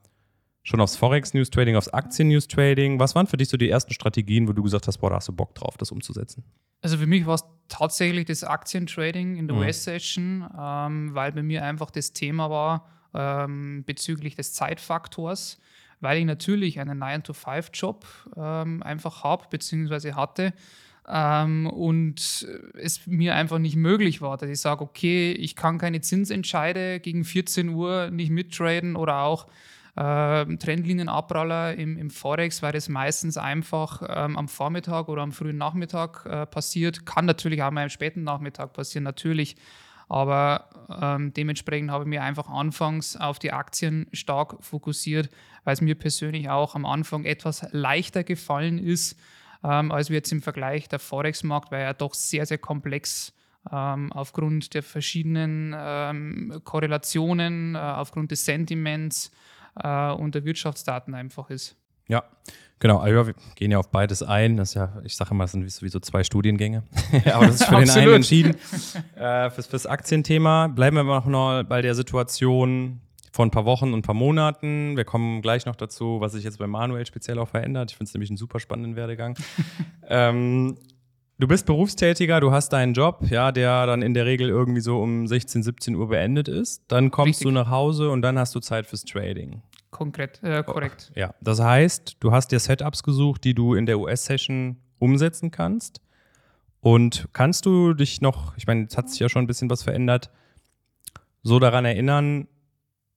schon 0.62 0.82
aufs 0.82 0.96
Forex-News 0.96 1.48
Trading, 1.48 1.76
aufs 1.76 1.88
Aktien-News 1.88 2.46
Trading. 2.46 3.00
Was 3.00 3.14
waren 3.14 3.26
für 3.26 3.38
dich 3.38 3.48
so 3.48 3.56
die 3.56 3.70
ersten 3.70 3.94
Strategien, 3.94 4.46
wo 4.46 4.52
du 4.52 4.62
gesagt 4.62 4.86
hast, 4.86 4.98
boah, 4.98 5.08
da 5.08 5.16
hast 5.16 5.28
du 5.28 5.32
Bock 5.32 5.54
drauf, 5.54 5.78
das 5.78 5.90
umzusetzen? 5.90 6.44
Also 6.82 6.98
für 6.98 7.06
mich 7.06 7.24
war 7.24 7.36
es 7.36 7.44
tatsächlich 7.68 8.26
das 8.26 8.44
Aktientrading 8.44 9.36
in 9.36 9.48
der 9.48 9.56
mhm. 9.56 9.62
US-Session, 9.62 10.46
ähm, 10.60 11.14
weil 11.14 11.32
bei 11.32 11.42
mir 11.42 11.64
einfach 11.64 11.90
das 11.90 12.12
Thema 12.12 12.50
war 12.50 12.86
ähm, 13.14 13.82
bezüglich 13.86 14.34
des 14.34 14.52
Zeitfaktors 14.52 15.58
weil 16.00 16.18
ich 16.18 16.24
natürlich 16.24 16.80
einen 16.80 17.02
9-to-5-Job 17.02 18.06
ähm, 18.36 18.82
einfach 18.82 19.24
habe, 19.24 19.46
beziehungsweise 19.50 20.16
hatte. 20.16 20.52
Ähm, 21.08 21.66
und 21.66 22.46
es 22.74 23.06
mir 23.06 23.34
einfach 23.34 23.58
nicht 23.58 23.76
möglich 23.76 24.20
war, 24.20 24.36
dass 24.36 24.50
ich 24.50 24.60
sage, 24.60 24.82
okay, 24.82 25.32
ich 25.32 25.56
kann 25.56 25.78
keine 25.78 26.00
Zinsentscheide 26.00 27.00
gegen 27.00 27.24
14 27.24 27.70
Uhr 27.70 28.10
nicht 28.10 28.30
mittraden 28.30 28.96
oder 28.96 29.22
auch 29.22 29.46
äh, 29.96 30.56
Trendlinienabpraller 30.56 31.74
im, 31.74 31.98
im 31.98 32.10
Forex, 32.10 32.62
weil 32.62 32.72
das 32.72 32.88
meistens 32.88 33.36
einfach 33.36 34.02
ähm, 34.08 34.36
am 34.36 34.48
Vormittag 34.48 35.08
oder 35.08 35.22
am 35.22 35.32
frühen 35.32 35.58
Nachmittag 35.58 36.26
äh, 36.26 36.46
passiert. 36.46 37.06
Kann 37.06 37.24
natürlich 37.24 37.62
auch 37.62 37.70
mal 37.70 37.82
am 37.82 37.88
späten 37.88 38.22
Nachmittag 38.22 38.72
passieren, 38.72 39.04
natürlich. 39.04 39.56
Aber 40.10 40.68
ähm, 41.00 41.32
dementsprechend 41.32 41.92
habe 41.92 42.02
ich 42.02 42.08
mich 42.08 42.20
einfach 42.20 42.48
anfangs 42.48 43.16
auf 43.16 43.38
die 43.38 43.52
Aktien 43.52 44.08
stark 44.12 44.56
fokussiert, 44.60 45.30
weil 45.62 45.74
es 45.74 45.80
mir 45.80 45.94
persönlich 45.94 46.50
auch 46.50 46.74
am 46.74 46.84
Anfang 46.84 47.24
etwas 47.24 47.64
leichter 47.70 48.24
gefallen 48.24 48.78
ist, 48.78 49.16
ähm, 49.62 49.92
als 49.92 50.08
jetzt 50.08 50.32
im 50.32 50.42
Vergleich 50.42 50.88
der 50.88 50.98
Forex-Markt, 50.98 51.70
weil 51.70 51.82
er 51.82 51.94
doch 51.94 52.14
sehr, 52.14 52.44
sehr 52.44 52.58
komplex 52.58 53.32
ähm, 53.70 54.10
aufgrund 54.12 54.74
der 54.74 54.82
verschiedenen 54.82 55.76
ähm, 55.78 56.60
Korrelationen, 56.64 57.76
äh, 57.76 57.78
aufgrund 57.78 58.32
des 58.32 58.44
Sentiments 58.44 59.30
äh, 59.76 60.10
und 60.10 60.34
der 60.34 60.44
Wirtschaftsdaten 60.44 61.14
einfach 61.14 61.50
ist. 61.50 61.76
Ja, 62.10 62.24
genau. 62.80 62.98
Also 62.98 63.28
wir 63.28 63.34
gehen 63.54 63.70
ja 63.70 63.78
auf 63.78 63.88
beides 63.90 64.22
ein. 64.22 64.56
Das 64.56 64.70
ist 64.70 64.74
ja, 64.74 65.00
ich 65.04 65.14
sage 65.16 65.30
immer, 65.30 65.44
das 65.44 65.52
sind 65.52 65.70
sowieso 65.70 66.00
zwei 66.00 66.24
Studiengänge. 66.24 66.82
Aber 67.32 67.46
das 67.46 67.56
ist 67.56 67.64
für 67.64 67.76
den 67.76 67.88
einen 67.88 68.14
entschieden. 68.14 68.56
Äh, 69.14 69.50
fürs, 69.50 69.68
fürs 69.68 69.86
Aktienthema 69.86 70.66
bleiben 70.66 70.96
wir 70.96 71.04
noch 71.04 71.26
mal 71.26 71.64
bei 71.64 71.82
der 71.82 71.94
Situation 71.94 73.00
vor 73.32 73.46
ein 73.46 73.52
paar 73.52 73.64
Wochen 73.64 73.92
und 73.92 74.00
ein 74.00 74.02
paar 74.02 74.14
Monaten. 74.14 74.96
Wir 74.96 75.04
kommen 75.04 75.40
gleich 75.40 75.66
noch 75.66 75.76
dazu, 75.76 76.20
was 76.20 76.32
sich 76.32 76.42
jetzt 76.42 76.58
bei 76.58 76.66
Manuel 76.66 77.06
speziell 77.06 77.38
auch 77.38 77.48
verändert. 77.48 77.92
Ich 77.92 77.96
finde 77.96 78.08
es 78.08 78.14
nämlich 78.14 78.30
einen 78.30 78.36
super 78.36 78.58
spannenden 78.58 78.96
Werdegang. 78.96 79.36
ähm, 80.08 80.76
du 81.38 81.46
bist 81.46 81.64
Berufstätiger, 81.64 82.40
du 82.40 82.50
hast 82.50 82.72
deinen 82.72 82.92
Job, 82.92 83.20
ja, 83.30 83.52
der 83.52 83.86
dann 83.86 84.02
in 84.02 84.14
der 84.14 84.26
Regel 84.26 84.48
irgendwie 84.48 84.80
so 84.80 85.00
um 85.00 85.28
16, 85.28 85.62
17 85.62 85.94
Uhr 85.94 86.08
beendet 86.08 86.48
ist. 86.48 86.82
Dann 86.88 87.12
kommst 87.12 87.40
Richtig. 87.40 87.44
du 87.44 87.50
nach 87.52 87.70
Hause 87.70 88.10
und 88.10 88.22
dann 88.22 88.36
hast 88.36 88.52
du 88.56 88.58
Zeit 88.58 88.86
fürs 88.86 89.04
Trading. 89.04 89.62
Konkret, 89.90 90.40
äh, 90.42 90.62
korrekt. 90.62 91.12
Ja, 91.16 91.34
das 91.40 91.60
heißt, 91.60 92.16
du 92.20 92.32
hast 92.32 92.48
dir 92.48 92.60
Setups 92.60 93.02
gesucht, 93.02 93.44
die 93.44 93.54
du 93.54 93.74
in 93.74 93.86
der 93.86 93.98
US-Session 93.98 94.76
umsetzen 94.98 95.50
kannst. 95.50 96.00
Und 96.80 97.28
kannst 97.32 97.66
du 97.66 97.92
dich 97.94 98.20
noch, 98.20 98.56
ich 98.56 98.66
meine, 98.66 98.82
jetzt 98.82 98.96
hat 98.96 99.10
sich 99.10 99.20
ja 99.20 99.28
schon 99.28 99.44
ein 99.44 99.46
bisschen 99.46 99.68
was 99.68 99.82
verändert, 99.82 100.30
so 101.42 101.58
daran 101.58 101.84
erinnern, 101.84 102.48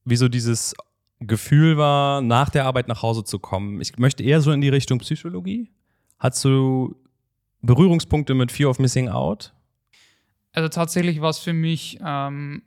wie 0.04 0.16
so 0.16 0.28
dieses 0.28 0.74
Gefühl 1.20 1.78
war, 1.78 2.22
nach 2.22 2.50
der 2.50 2.66
Arbeit 2.66 2.88
nach 2.88 3.02
Hause 3.02 3.24
zu 3.24 3.40
kommen? 3.40 3.80
Ich 3.80 3.98
möchte 3.98 4.24
eher 4.24 4.42
so 4.42 4.52
in 4.52 4.62
die 4.62 4.70
Richtung 4.70 5.00
Psychologie. 5.00 5.72
Hast 6.20 6.44
du 6.44 6.96
Berührungspunkte 7.62 8.34
mit 8.34 8.52
Fear 8.52 8.70
of 8.70 8.80
Missing 8.80 9.10
Out? 9.10 9.54
Also 10.52 10.70
tatsächlich 10.70 11.22
war 11.22 11.30
es 11.30 11.40
für 11.40 11.54
mich 11.54 12.00
ähm, 12.06 12.64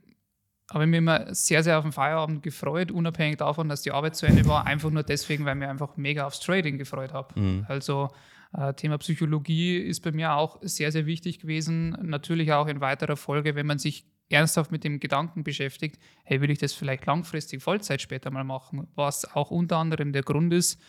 habe 0.69 0.83
ich 0.83 0.89
mich 0.89 0.97
immer 0.97 1.33
sehr, 1.33 1.63
sehr 1.63 1.77
auf 1.77 1.83
den 1.83 1.91
Feierabend 1.91 2.43
gefreut, 2.43 2.91
unabhängig 2.91 3.37
davon, 3.37 3.69
dass 3.69 3.81
die 3.81 3.91
Arbeit 3.91 4.15
zu 4.15 4.25
Ende 4.25 4.45
war, 4.45 4.65
einfach 4.65 4.89
nur 4.89 5.03
deswegen, 5.03 5.45
weil 5.45 5.55
ich 5.55 5.59
mich 5.59 5.69
einfach 5.69 5.95
mega 5.97 6.25
aufs 6.25 6.39
Trading 6.39 6.77
gefreut 6.77 7.13
habe. 7.13 7.39
Mhm. 7.39 7.65
Also 7.69 8.09
äh, 8.53 8.73
Thema 8.73 8.97
Psychologie 8.97 9.77
ist 9.77 10.01
bei 10.01 10.11
mir 10.11 10.33
auch 10.33 10.59
sehr, 10.61 10.91
sehr 10.91 11.05
wichtig 11.05 11.39
gewesen. 11.39 11.97
Natürlich 12.01 12.51
auch 12.51 12.67
in 12.67 12.81
weiterer 12.81 13.15
Folge, 13.15 13.55
wenn 13.55 13.65
man 13.65 13.79
sich 13.79 14.05
ernsthaft 14.29 14.71
mit 14.71 14.83
dem 14.83 14.99
Gedanken 14.99 15.43
beschäftigt, 15.43 15.99
hey, 16.23 16.41
will 16.41 16.49
ich 16.49 16.59
das 16.59 16.73
vielleicht 16.73 17.05
langfristig 17.05 17.61
Vollzeit 17.63 18.01
später 18.01 18.29
mal 18.29 18.43
machen, 18.43 18.87
was 18.95 19.33
auch 19.35 19.51
unter 19.51 19.77
anderem 19.77 20.11
der 20.11 20.23
Grund 20.23 20.53
ist, 20.53 20.81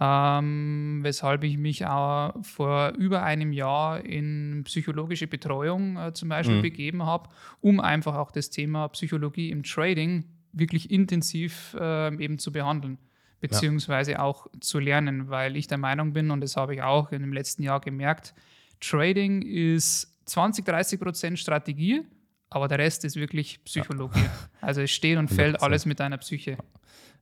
ähm, 0.00 1.00
weshalb 1.02 1.44
ich 1.44 1.58
mich 1.58 1.86
auch 1.86 2.34
vor 2.42 2.92
über 2.98 3.22
einem 3.22 3.52
Jahr 3.52 4.04
in 4.04 4.62
psychologische 4.64 5.26
Betreuung 5.26 5.96
äh, 5.96 6.12
zum 6.12 6.28
Beispiel 6.28 6.56
mhm. 6.56 6.62
begeben 6.62 7.02
habe, 7.04 7.28
um 7.60 7.80
einfach 7.80 8.16
auch 8.16 8.30
das 8.30 8.50
Thema 8.50 8.88
Psychologie 8.88 9.50
im 9.50 9.62
Trading 9.62 10.24
wirklich 10.52 10.90
intensiv 10.90 11.76
äh, 11.78 12.14
eben 12.22 12.38
zu 12.38 12.52
behandeln 12.52 12.98
beziehungsweise 13.42 14.12
ja. 14.12 14.18
auch 14.20 14.46
zu 14.60 14.78
lernen, 14.78 15.28
weil 15.28 15.56
ich 15.56 15.66
der 15.66 15.76
Meinung 15.76 16.12
bin, 16.12 16.30
und 16.30 16.40
das 16.40 16.56
habe 16.56 16.74
ich 16.74 16.82
auch 16.82 17.10
in 17.10 17.22
dem 17.22 17.32
letzten 17.32 17.64
Jahr 17.64 17.80
gemerkt, 17.80 18.34
Trading 18.80 19.42
ist 19.42 20.16
20, 20.26 20.64
30 20.64 21.00
Prozent 21.00 21.38
Strategie, 21.40 22.02
aber 22.54 22.68
der 22.68 22.78
Rest 22.78 23.04
ist 23.04 23.16
wirklich 23.16 23.62
Psychologie. 23.64 24.24
Also 24.60 24.80
es 24.80 24.90
steht 24.90 25.18
und 25.18 25.28
fällt 25.30 25.62
alles 25.62 25.86
mit 25.86 26.00
deiner 26.00 26.18
Psyche. 26.18 26.56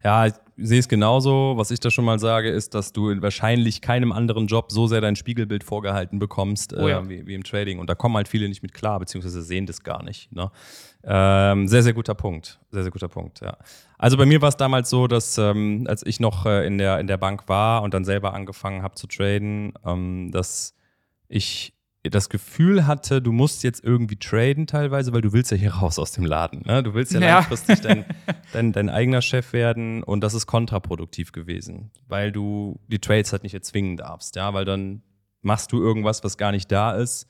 Ja, 0.03 0.27
ich 0.27 0.33
sehe 0.57 0.79
es 0.79 0.89
genauso. 0.89 1.55
Was 1.57 1.71
ich 1.71 1.79
da 1.79 1.91
schon 1.91 2.07
mal 2.07 2.19
sage, 2.19 2.49
ist, 2.49 2.75
dass 2.75 2.93
du 2.93 3.11
in 3.11 3.21
wahrscheinlich 3.21 3.83
keinem 3.83 4.13
anderen 4.13 4.47
Job 4.47 4.73
so 4.73 4.87
sehr 4.87 5.03
dein 5.03 5.15
Spiegelbild 5.15 5.63
vorgehalten 5.63 6.19
bekommst 6.19 6.73
oh 6.73 6.89
ja. 6.89 7.01
äh, 7.01 7.09
wie, 7.09 7.27
wie, 7.27 7.35
im 7.35 7.45
Trading. 7.45 7.79
Und 7.79 7.91
da 7.91 7.95
kommen 7.95 8.17
halt 8.17 8.27
viele 8.27 8.49
nicht 8.49 8.63
mit 8.63 8.73
klar, 8.73 8.99
beziehungsweise 8.99 9.43
sehen 9.43 9.67
das 9.67 9.83
gar 9.83 10.03
nicht. 10.03 10.33
Ne? 10.33 10.51
Ähm, 11.05 11.69
sehr, 11.69 11.83
sehr 11.83 11.93
guter 11.93 12.15
Punkt. 12.15 12.61
Sehr, 12.71 12.83
sehr 12.83 12.91
guter 12.91 13.09
Punkt, 13.09 13.41
ja. 13.41 13.59
Also 13.99 14.17
bei 14.17 14.25
mir 14.25 14.41
war 14.41 14.49
es 14.49 14.57
damals 14.57 14.89
so, 14.89 15.07
dass 15.07 15.37
ähm, 15.37 15.85
als 15.87 16.05
ich 16.07 16.19
noch 16.19 16.47
äh, 16.47 16.67
in, 16.67 16.79
der, 16.79 16.99
in 16.99 17.07
der 17.07 17.19
Bank 17.19 17.49
war 17.49 17.83
und 17.83 17.93
dann 17.93 18.07
selber 18.07 18.33
angefangen 18.33 18.83
habe 18.83 18.95
zu 18.95 19.07
traden, 19.07 19.75
ähm, 19.85 20.31
dass 20.33 20.75
ich 21.29 21.75
das 22.03 22.31
Gefühl 22.31 22.87
hatte, 22.87 23.21
du 23.21 23.31
musst 23.31 23.63
jetzt 23.63 23.85
irgendwie 23.85 24.17
traden 24.17 24.67
teilweise, 24.67 25.13
weil 25.13 25.21
du 25.21 25.35
willst 25.35 25.51
ja 25.51 25.57
hier 25.59 25.75
raus 25.75 25.99
aus 25.99 26.13
dem 26.13 26.25
Laden. 26.25 26.63
Ne? 26.65 26.83
Du 26.83 26.95
willst 26.95 27.13
ja, 27.13 27.21
ja. 27.21 27.35
langfristig 27.37 27.81
dein, 27.81 28.07
dein, 28.53 28.73
dein, 28.73 28.89
eigener 28.89 29.21
Chef 29.21 29.53
werden 29.53 30.03
und 30.03 30.23
das 30.23 30.33
ist 30.33 30.47
kontraproduktiv 30.47 31.33
gewesen, 31.33 31.91
weil 32.09 32.33
du 32.33 32.81
die 32.89 33.01
Trades 33.01 33.33
halt 33.33 33.43
nicht 33.43 33.53
erzwingen 33.53 33.99
darfst, 33.99 34.37
ja, 34.37 34.55
weil 34.55 34.65
dann 34.65 35.03
machst 35.43 35.73
du 35.73 35.83
irgendwas, 35.83 36.25
was 36.25 36.39
gar 36.39 36.53
nicht 36.53 36.73
da 36.73 36.93
ist, 36.93 37.27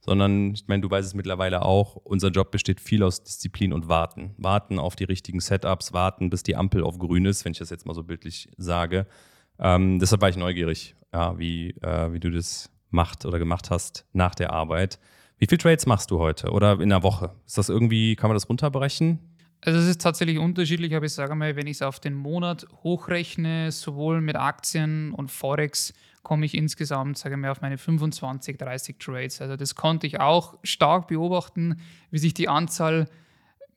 sondern 0.00 0.54
ich 0.54 0.66
meine, 0.68 0.80
du 0.80 0.90
weißt 0.90 1.06
es 1.06 1.14
mittlerweile 1.14 1.62
auch, 1.62 1.96
unser 1.96 2.28
Job 2.28 2.50
besteht 2.50 2.80
viel 2.80 3.02
aus 3.02 3.24
Disziplin 3.24 3.74
und 3.74 3.88
Warten. 3.88 4.34
Warten 4.38 4.78
auf 4.78 4.96
die 4.96 5.04
richtigen 5.04 5.40
Setups, 5.40 5.92
warten, 5.92 6.30
bis 6.30 6.42
die 6.42 6.56
Ampel 6.56 6.82
auf 6.82 6.98
grün 6.98 7.26
ist, 7.26 7.44
wenn 7.44 7.52
ich 7.52 7.58
das 7.58 7.68
jetzt 7.68 7.84
mal 7.84 7.94
so 7.94 8.04
bildlich 8.04 8.48
sage. 8.56 9.06
Ähm, 9.58 9.98
deshalb 9.98 10.22
war 10.22 10.30
ich 10.30 10.36
neugierig, 10.36 10.94
ja, 11.12 11.38
wie, 11.38 11.70
äh, 11.82 12.12
wie 12.12 12.20
du 12.20 12.30
das 12.30 12.70
macht 12.90 13.26
oder 13.26 13.38
gemacht 13.38 13.70
hast 13.70 14.06
nach 14.12 14.34
der 14.34 14.52
Arbeit. 14.52 14.98
Wie 15.38 15.46
viele 15.46 15.58
Trades 15.58 15.86
machst 15.86 16.10
du 16.10 16.18
heute 16.18 16.50
oder 16.50 16.80
in 16.80 16.88
der 16.88 17.02
Woche? 17.02 17.32
Ist 17.46 17.58
das 17.58 17.68
irgendwie, 17.68 18.16
kann 18.16 18.28
man 18.28 18.34
das 18.34 18.48
runterbrechen? 18.48 19.18
Also 19.60 19.78
es 19.78 19.86
ist 19.86 20.00
tatsächlich 20.00 20.38
unterschiedlich, 20.38 20.94
aber 20.94 21.06
ich 21.06 21.12
sage 21.12 21.34
mal, 21.34 21.56
wenn 21.56 21.66
ich 21.66 21.78
es 21.78 21.82
auf 21.82 21.98
den 21.98 22.14
Monat 22.14 22.66
hochrechne, 22.84 23.72
sowohl 23.72 24.20
mit 24.20 24.36
Aktien 24.36 25.12
und 25.12 25.30
Forex, 25.30 25.92
komme 26.22 26.46
ich 26.46 26.54
insgesamt, 26.54 27.18
sage 27.18 27.34
ich 27.34 27.40
mal, 27.40 27.50
auf 27.50 27.60
meine 27.60 27.78
25, 27.78 28.56
30 28.56 28.98
Trades. 28.98 29.40
Also 29.40 29.56
das 29.56 29.74
konnte 29.74 30.06
ich 30.06 30.20
auch 30.20 30.58
stark 30.62 31.08
beobachten, 31.08 31.80
wie 32.10 32.18
sich 32.18 32.34
die 32.34 32.48
Anzahl 32.48 33.08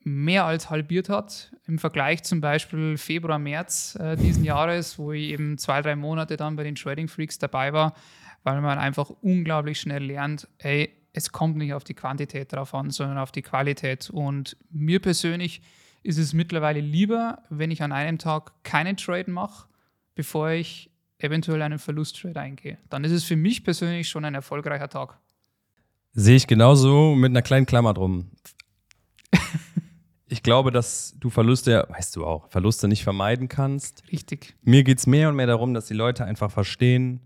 mehr 0.04 0.44
als 0.44 0.68
halbiert 0.68 1.08
hat 1.08 1.52
im 1.66 1.78
Vergleich 1.78 2.24
zum 2.24 2.40
Beispiel 2.40 2.96
Februar, 2.98 3.38
März 3.38 3.96
äh, 4.00 4.16
diesen 4.16 4.44
Jahres, 4.44 4.98
wo 4.98 5.12
ich 5.12 5.30
eben 5.30 5.58
zwei, 5.58 5.80
drei 5.80 5.96
Monate 5.96 6.36
dann 6.36 6.56
bei 6.56 6.64
den 6.64 6.74
Trading 6.74 7.08
Freaks 7.08 7.38
dabei 7.38 7.72
war, 7.72 7.94
weil 8.42 8.60
man 8.60 8.78
einfach 8.78 9.10
unglaublich 9.10 9.80
schnell 9.80 10.04
lernt, 10.04 10.48
ey, 10.58 10.90
es 11.12 11.32
kommt 11.32 11.56
nicht 11.56 11.74
auf 11.74 11.84
die 11.84 11.94
Quantität 11.94 12.52
drauf 12.52 12.74
an, 12.74 12.90
sondern 12.90 13.18
auf 13.18 13.32
die 13.32 13.42
Qualität. 13.42 14.10
Und 14.10 14.56
mir 14.70 15.00
persönlich 15.00 15.62
ist 16.02 16.18
es 16.18 16.32
mittlerweile 16.32 16.80
lieber, 16.80 17.42
wenn 17.50 17.70
ich 17.70 17.82
an 17.82 17.92
einem 17.92 18.18
Tag 18.18 18.64
keinen 18.64 18.96
Trade 18.96 19.30
mache, 19.30 19.68
bevor 20.14 20.50
ich 20.50 20.90
eventuell 21.18 21.62
einen 21.62 21.78
Verlusttrade 21.78 22.40
eingehe. 22.40 22.78
Dann 22.90 23.04
ist 23.04 23.12
es 23.12 23.24
für 23.24 23.36
mich 23.36 23.62
persönlich 23.62 24.08
schon 24.08 24.24
ein 24.24 24.34
erfolgreicher 24.34 24.88
Tag. 24.88 25.18
Sehe 26.12 26.36
ich 26.36 26.46
genauso 26.46 27.14
mit 27.14 27.30
einer 27.30 27.42
kleinen 27.42 27.66
Klammer 27.66 27.94
drum. 27.94 28.30
ich 30.26 30.42
glaube, 30.42 30.72
dass 30.72 31.14
du 31.18 31.30
Verluste, 31.30 31.86
weißt 31.88 32.16
du 32.16 32.26
auch, 32.26 32.48
Verluste 32.48 32.88
nicht 32.88 33.04
vermeiden 33.04 33.48
kannst. 33.48 34.02
Richtig. 34.10 34.54
Mir 34.62 34.82
geht 34.82 34.98
es 34.98 35.06
mehr 35.06 35.28
und 35.28 35.36
mehr 35.36 35.46
darum, 35.46 35.72
dass 35.74 35.86
die 35.86 35.94
Leute 35.94 36.24
einfach 36.24 36.50
verstehen, 36.50 37.20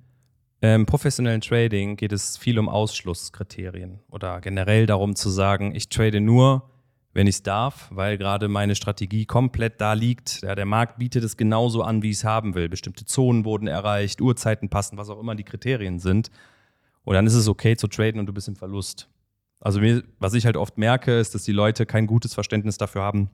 im 0.75 0.87
professionellen 0.87 1.41
Trading 1.41 1.97
geht 1.97 2.13
es 2.13 2.37
viel 2.37 2.59
um 2.59 2.69
Ausschlusskriterien 2.69 4.01
oder 4.11 4.41
generell 4.41 4.87
darum 4.87 5.15
zu 5.15 5.29
sagen, 5.29 5.75
ich 5.75 5.89
trade 5.89 6.21
nur, 6.21 6.71
wenn 7.13 7.27
ich 7.27 7.37
es 7.37 7.43
darf, 7.43 7.89
weil 7.91 8.19
gerade 8.19 8.49
meine 8.49 8.75
Strategie 8.75 9.27
komplett 9.27 9.81
da 9.81 9.93
liegt. 9.95 10.43
Ja, 10.43 10.55
der 10.55 10.67
Markt 10.67 10.99
bietet 10.99 11.25
es 11.25 11.37
genauso 11.37 11.83
an, 11.83 12.03
wie 12.03 12.11
ich 12.11 12.19
es 12.19 12.25
haben 12.25 12.55
will. 12.55 12.69
Bestimmte 12.69 13.05
Zonen 13.05 13.45
wurden 13.45 13.69
erreicht, 13.69 14.21
Uhrzeiten 14.21 14.69
passen, 14.69 14.99
was 14.99 15.09
auch 15.09 15.21
immer 15.21 15.35
die 15.35 15.45
Kriterien 15.45 15.99
sind. 15.99 16.31
Und 17.05 17.15
dann 17.15 17.27
ist 17.27 17.35
es 17.35 17.49
okay 17.49 17.77
zu 17.77 17.87
traden 17.87 18.21
und 18.21 18.27
du 18.27 18.33
bist 18.33 18.49
im 18.49 18.57
Verlust. 18.57 19.09
Also 19.61 19.81
mir, 19.81 20.03
was 20.19 20.35
ich 20.35 20.45
halt 20.45 20.57
oft 20.57 20.77
merke, 20.79 21.19
ist, 21.19 21.35
dass 21.35 21.45
die 21.45 21.53
Leute 21.53 21.87
kein 21.87 22.07
gutes 22.07 22.35
Verständnis 22.35 22.77
dafür 22.77 23.03
haben, 23.03 23.31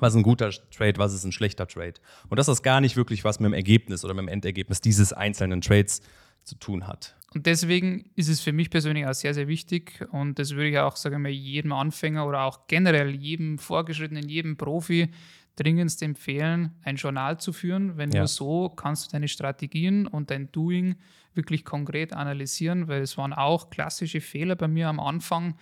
was 0.00 0.12
ist 0.12 0.18
ein 0.18 0.22
guter 0.22 0.50
Trade, 0.50 0.98
was 0.98 1.12
ist 1.12 1.24
ein 1.24 1.32
schlechter 1.32 1.66
Trade. 1.66 1.94
Und 2.28 2.38
das 2.38 2.48
ist 2.48 2.62
gar 2.62 2.80
nicht 2.80 2.96
wirklich 2.96 3.24
was 3.24 3.40
mit 3.40 3.46
dem 3.46 3.54
Ergebnis 3.54 4.04
oder 4.04 4.14
mit 4.14 4.22
dem 4.22 4.28
Endergebnis 4.28 4.80
dieses 4.80 5.12
einzelnen 5.12 5.60
Trades 5.60 6.02
zu 6.48 6.56
tun 6.56 6.86
hat. 6.86 7.14
Und 7.34 7.46
deswegen 7.46 8.10
ist 8.16 8.28
es 8.28 8.40
für 8.40 8.52
mich 8.52 8.70
persönlich 8.70 9.06
auch 9.06 9.14
sehr, 9.14 9.34
sehr 9.34 9.48
wichtig 9.48 10.06
und 10.12 10.38
das 10.38 10.52
würde 10.52 10.70
ich 10.70 10.78
auch, 10.78 10.96
sagen 10.96 11.22
wir, 11.22 11.32
jedem 11.32 11.72
Anfänger 11.72 12.26
oder 12.26 12.42
auch 12.42 12.66
generell 12.68 13.10
jedem 13.10 13.58
Fortgeschrittenen, 13.58 14.28
jedem 14.28 14.56
Profi 14.56 15.10
dringendst 15.56 16.02
empfehlen, 16.02 16.72
ein 16.82 16.96
Journal 16.96 17.38
zu 17.38 17.52
führen, 17.52 17.98
wenn 17.98 18.12
ja. 18.12 18.20
nur 18.20 18.28
so 18.28 18.70
kannst 18.70 19.06
du 19.06 19.12
deine 19.12 19.28
Strategien 19.28 20.06
und 20.06 20.30
dein 20.30 20.50
Doing 20.52 20.96
wirklich 21.34 21.64
konkret 21.64 22.14
analysieren, 22.14 22.88
weil 22.88 23.02
es 23.02 23.18
waren 23.18 23.32
auch 23.34 23.68
klassische 23.68 24.20
Fehler 24.20 24.56
bei 24.56 24.68
mir 24.68 24.88
am 24.88 24.98
Anfang, 24.98 25.56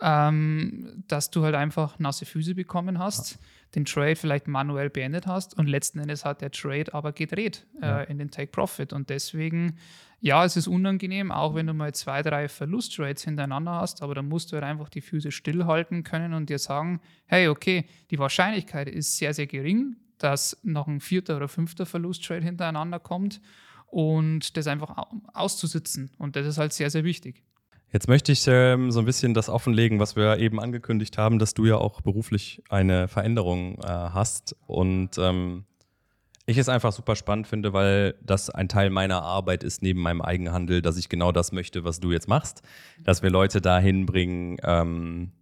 ähm, 0.00 1.02
dass 1.08 1.30
du 1.30 1.42
halt 1.42 1.56
einfach 1.56 1.98
nasse 1.98 2.26
Füße 2.26 2.54
bekommen 2.54 2.98
hast. 2.98 3.32
Ja 3.32 3.38
den 3.74 3.84
Trade 3.84 4.16
vielleicht 4.16 4.48
manuell 4.48 4.90
beendet 4.90 5.26
hast 5.26 5.56
und 5.58 5.66
letzten 5.66 5.98
Endes 5.98 6.24
hat 6.24 6.40
der 6.40 6.50
Trade 6.50 6.94
aber 6.94 7.12
gedreht 7.12 7.66
äh, 7.80 7.86
ja. 7.86 8.00
in 8.02 8.18
den 8.18 8.30
Take 8.30 8.50
Profit. 8.50 8.92
Und 8.92 9.10
deswegen, 9.10 9.78
ja, 10.20 10.44
es 10.44 10.56
ist 10.56 10.66
unangenehm, 10.66 11.30
auch 11.30 11.54
wenn 11.54 11.66
du 11.66 11.74
mal 11.74 11.94
zwei, 11.94 12.22
drei 12.22 12.48
Verlusttrades 12.48 13.24
hintereinander 13.24 13.72
hast, 13.72 14.02
aber 14.02 14.14
dann 14.14 14.28
musst 14.28 14.50
du 14.50 14.56
halt 14.56 14.64
einfach 14.64 14.88
die 14.88 15.00
Füße 15.00 15.30
stillhalten 15.30 16.02
können 16.02 16.34
und 16.34 16.50
dir 16.50 16.58
sagen, 16.58 17.00
hey, 17.26 17.48
okay, 17.48 17.84
die 18.10 18.18
Wahrscheinlichkeit 18.18 18.88
ist 18.88 19.16
sehr, 19.16 19.32
sehr 19.32 19.46
gering, 19.46 19.96
dass 20.18 20.58
noch 20.64 20.88
ein 20.88 21.00
vierter 21.00 21.36
oder 21.36 21.48
fünfter 21.48 21.86
Verlusttrade 21.86 22.44
hintereinander 22.44 22.98
kommt 22.98 23.40
und 23.86 24.56
das 24.56 24.66
einfach 24.66 24.96
auszusitzen. 25.32 26.10
Und 26.18 26.34
das 26.34 26.46
ist 26.46 26.58
halt 26.58 26.72
sehr, 26.72 26.90
sehr 26.90 27.04
wichtig. 27.04 27.44
Jetzt 27.90 28.06
möchte 28.06 28.32
ich 28.32 28.44
ähm, 28.46 28.90
so 28.90 28.98
ein 28.98 29.06
bisschen 29.06 29.32
das 29.32 29.48
offenlegen, 29.48 29.98
was 29.98 30.14
wir 30.14 30.38
eben 30.38 30.60
angekündigt 30.60 31.16
haben, 31.16 31.38
dass 31.38 31.54
du 31.54 31.64
ja 31.64 31.76
auch 31.76 32.02
beruflich 32.02 32.62
eine 32.68 33.08
Veränderung 33.08 33.78
äh, 33.78 33.86
hast. 33.86 34.56
Und 34.66 35.16
ähm, 35.16 35.64
ich 36.48 36.58
es 36.58 36.68
einfach 36.68 36.92
super 36.92 37.14
spannend 37.16 37.46
finde, 37.46 37.72
weil 37.72 38.14
das 38.22 38.50
ein 38.50 38.68
Teil 38.68 38.90
meiner 38.90 39.22
Arbeit 39.22 39.62
ist 39.62 39.82
neben 39.82 40.00
meinem 40.00 40.22
Eigenhandel, 40.22 40.82
dass 40.82 40.96
ich 40.96 41.08
genau 41.08 41.32
das 41.32 41.52
möchte, 41.52 41.84
was 41.84 42.00
du 42.00 42.12
jetzt 42.12 42.28
machst. 42.28 42.62
Dass 43.02 43.22
wir 43.22 43.30
Leute 43.30 43.60
dahin 43.60 44.06
bringen, 44.06 44.56
ähm, 44.62 45.32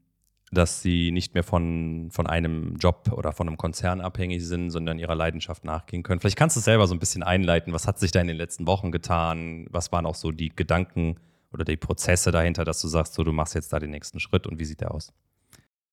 dass 0.51 0.83
sie 0.83 1.11
nicht 1.13 1.35
mehr 1.35 1.43
von, 1.43 2.09
von 2.11 2.27
einem 2.27 2.77
Job 2.77 3.11
oder 3.13 3.33
von 3.33 3.49
einem 3.49 3.57
Konzern 3.57 4.01
abhängig 4.01 4.45
sind, 4.45 4.71
sondern 4.71 4.99
ihrer 4.99 5.15
Leidenschaft 5.15 5.65
nachgehen 5.65 6.03
können. 6.03 6.21
Vielleicht 6.21 6.39
kannst 6.39 6.57
du 6.57 6.61
es 6.61 6.65
selber 6.65 6.87
so 6.87 6.95
ein 6.95 7.01
bisschen 7.01 7.23
einleiten. 7.23 7.73
Was 7.73 7.87
hat 7.87 7.99
sich 7.99 8.11
da 8.11 8.21
in 8.21 8.29
den 8.29 8.37
letzten 8.37 8.67
Wochen 8.67 8.93
getan? 8.93 9.67
Was 9.71 9.93
waren 9.93 10.07
auch 10.07 10.15
so 10.15 10.33
die 10.33 10.55
Gedanken? 10.55 11.17
oder 11.53 11.65
die 11.65 11.77
Prozesse 11.77 12.31
dahinter, 12.31 12.65
dass 12.65 12.81
du 12.81 12.89
sagst, 12.89 13.15
so 13.15 13.25
du 13.25 13.33
machst 13.33 13.55
jetzt 13.55 13.73
da 13.73 13.79
den 13.79 13.91
nächsten 13.91 14.21
Schritt 14.21 14.47
und 14.47 14.59
wie 14.59 14.65
sieht 14.65 14.81
der 14.81 14.93
aus? 14.93 15.13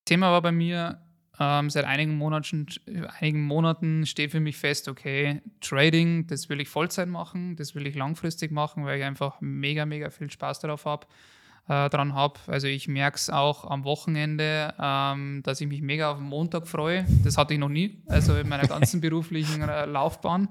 Thema 0.05 0.31
war 0.31 0.41
bei 0.41 0.51
mir 0.51 0.99
ähm, 1.39 1.69
seit 1.69 1.85
einigen 1.85 2.17
Monaten, 2.17 2.67
einigen 3.19 3.43
Monaten 3.43 4.05
steht 4.05 4.31
für 4.31 4.39
mich 4.39 4.57
fest, 4.57 4.87
okay, 4.87 5.41
Trading, 5.61 6.27
das 6.27 6.49
will 6.49 6.61
ich 6.61 6.69
Vollzeit 6.69 7.07
machen, 7.07 7.55
das 7.55 7.73
will 7.75 7.87
ich 7.87 7.95
langfristig 7.95 8.51
machen, 8.51 8.85
weil 8.85 8.99
ich 8.99 9.05
einfach 9.05 9.41
mega, 9.41 9.85
mega 9.85 10.09
viel 10.09 10.29
Spaß 10.29 10.59
darauf 10.59 10.85
habe. 10.85 11.07
Äh, 11.69 11.89
dran 11.89 12.13
habe. 12.13 12.41
Also 12.47 12.67
ich 12.67 12.89
merke 12.89 13.15
es 13.15 13.29
auch 13.29 13.63
am 13.63 13.85
Wochenende, 13.85 14.73
ähm, 14.77 15.43
dass 15.43 15.61
ich 15.61 15.67
mich 15.69 15.81
mega 15.81 16.11
auf 16.11 16.17
den 16.17 16.27
Montag 16.27 16.67
freue. 16.67 17.05
Das 17.23 17.37
hatte 17.37 17.53
ich 17.53 17.59
noch 17.61 17.69
nie, 17.69 18.01
also 18.07 18.35
in 18.35 18.49
meiner 18.49 18.67
ganzen 18.67 18.99
beruflichen 19.01 19.61
äh, 19.61 19.85
Laufbahn. 19.85 20.49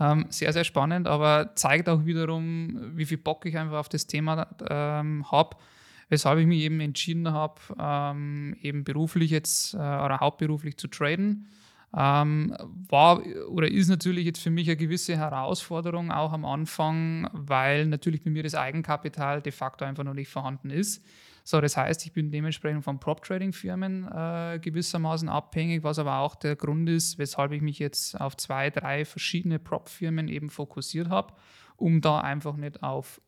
Ähm, 0.00 0.24
sehr, 0.30 0.54
sehr 0.54 0.64
spannend, 0.64 1.08
aber 1.08 1.50
zeigt 1.56 1.90
auch 1.90 2.06
wiederum, 2.06 2.92
wie 2.96 3.04
viel 3.04 3.18
Bock 3.18 3.44
ich 3.44 3.58
einfach 3.58 3.76
auf 3.76 3.90
das 3.90 4.06
Thema 4.06 4.46
ähm, 4.70 5.30
habe, 5.30 5.58
weshalb 6.08 6.38
ich 6.38 6.46
mich 6.46 6.60
eben 6.60 6.80
entschieden 6.80 7.32
habe, 7.32 7.60
ähm, 7.78 8.56
eben 8.60 8.84
beruflich 8.84 9.30
jetzt 9.30 9.74
äh, 9.74 9.78
oder 9.78 10.18
hauptberuflich 10.20 10.76
zu 10.76 10.88
traden. 10.88 11.48
Ähm, 11.96 12.54
war 12.88 13.22
oder 13.48 13.70
ist 13.70 13.88
natürlich 13.88 14.26
jetzt 14.26 14.42
für 14.42 14.50
mich 14.50 14.68
eine 14.68 14.76
gewisse 14.76 15.16
Herausforderung 15.16 16.10
auch 16.10 16.32
am 16.32 16.44
Anfang, 16.44 17.28
weil 17.32 17.86
natürlich 17.86 18.22
bei 18.22 18.30
mir 18.30 18.42
das 18.42 18.54
Eigenkapital 18.54 19.40
de 19.40 19.52
facto 19.52 19.84
einfach 19.84 20.04
noch 20.04 20.14
nicht 20.14 20.28
vorhanden 20.28 20.70
ist. 20.70 21.04
So, 21.48 21.60
das 21.60 21.76
heißt, 21.76 22.04
ich 22.04 22.12
bin 22.12 22.32
dementsprechend 22.32 22.82
von 22.82 22.98
Prop-Trading-Firmen 22.98 24.08
äh, 24.12 24.58
gewissermaßen 24.60 25.28
abhängig, 25.28 25.84
was 25.84 26.00
aber 26.00 26.18
auch 26.18 26.34
der 26.34 26.56
Grund 26.56 26.88
ist, 26.88 27.18
weshalb 27.18 27.52
ich 27.52 27.62
mich 27.62 27.78
jetzt 27.78 28.20
auf 28.20 28.36
zwei, 28.36 28.68
drei 28.68 29.04
verschiedene 29.04 29.60
Prop-Firmen 29.60 30.26
eben 30.26 30.50
fokussiert 30.50 31.08
habe, 31.08 31.34
um 31.76 32.00
da 32.00 32.18
einfach 32.18 32.56
nicht 32.56 32.82
auf 32.82 33.20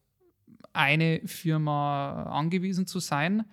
eine 0.73 1.21
Firma 1.25 2.25
angewiesen 2.25 2.87
zu 2.87 3.00
sein. 3.00 3.45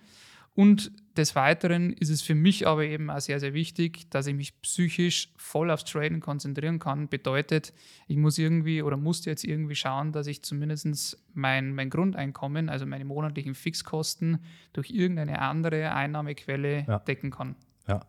Und 0.54 0.90
des 1.18 1.34
Weiteren 1.34 1.92
ist 1.92 2.08
es 2.08 2.22
für 2.22 2.34
mich 2.34 2.66
aber 2.66 2.84
eben 2.84 3.10
auch 3.10 3.20
sehr, 3.20 3.40
sehr 3.40 3.52
wichtig, 3.52 4.10
dass 4.10 4.26
ich 4.26 4.34
mich 4.34 4.60
psychisch 4.62 5.28
voll 5.36 5.70
aufs 5.70 5.84
Traden 5.84 6.20
konzentrieren 6.20 6.78
kann. 6.78 7.08
Bedeutet, 7.08 7.74
ich 8.06 8.16
muss 8.16 8.38
irgendwie 8.38 8.80
oder 8.80 8.96
musste 8.96 9.28
jetzt 9.28 9.44
irgendwie 9.44 9.74
schauen, 9.74 10.12
dass 10.12 10.26
ich 10.26 10.42
zumindest 10.42 11.18
mein, 11.34 11.74
mein 11.74 11.90
Grundeinkommen, 11.90 12.70
also 12.70 12.86
meine 12.86 13.04
monatlichen 13.04 13.54
Fixkosten, 13.54 14.38
durch 14.72 14.90
irgendeine 14.90 15.42
andere 15.42 15.92
Einnahmequelle 15.92 16.86
ja. 16.88 16.98
decken 17.00 17.30
kann. 17.30 17.54
Ja. 17.86 18.00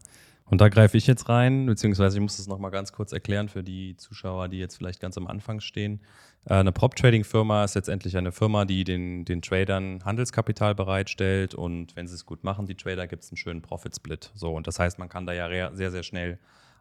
Und 0.50 0.62
da 0.62 0.70
greife 0.70 0.98
ich 0.98 1.06
jetzt 1.06 1.28
rein, 1.28 1.66
beziehungsweise 1.66 2.16
ich 2.18 2.22
muss 2.22 2.40
es 2.40 2.48
nochmal 2.48 2.72
ganz 2.72 2.94
kurz 2.94 3.12
erklären 3.12 3.50
für 3.50 3.64
die 3.64 3.98
Zuschauer, 3.98 4.48
die 4.48 4.58
jetzt 4.58 4.78
vielleicht 4.78 5.02
ganz 5.02 5.18
am 5.18 5.28
Anfang 5.28 5.60
stehen. 5.60 6.00
Äh, 6.48 6.56
eine 6.56 6.72
Prop-Trading-Firma 6.72 7.64
ist 7.64 7.76
letztendlich 7.76 8.18
eine 8.18 8.32
Firma, 8.32 8.66
die 8.66 8.84
den, 8.84 9.26
den 9.26 9.42
Tradern 9.42 10.04
Handelskapital 10.06 10.76
bereitstellt 10.76 11.54
und 11.54 11.96
wenn 11.96 12.08
sie 12.08 12.16
es 12.16 12.26
gut 12.26 12.44
machen, 12.44 12.66
die 12.66 12.76
Trader, 12.76 13.08
gibt 13.08 13.24
es 13.24 13.32
einen 13.32 13.38
schönen 13.38 13.62
Profit-Split. 13.62 14.32
So, 14.34 14.54
und 14.54 14.68
das 14.68 14.80
heißt, 14.80 15.00
man 15.00 15.10
kann 15.10 15.26
da 15.26 15.34
ja 15.34 15.76
sehr, 15.76 15.92
sehr 15.92 16.04
schnell 16.04 16.40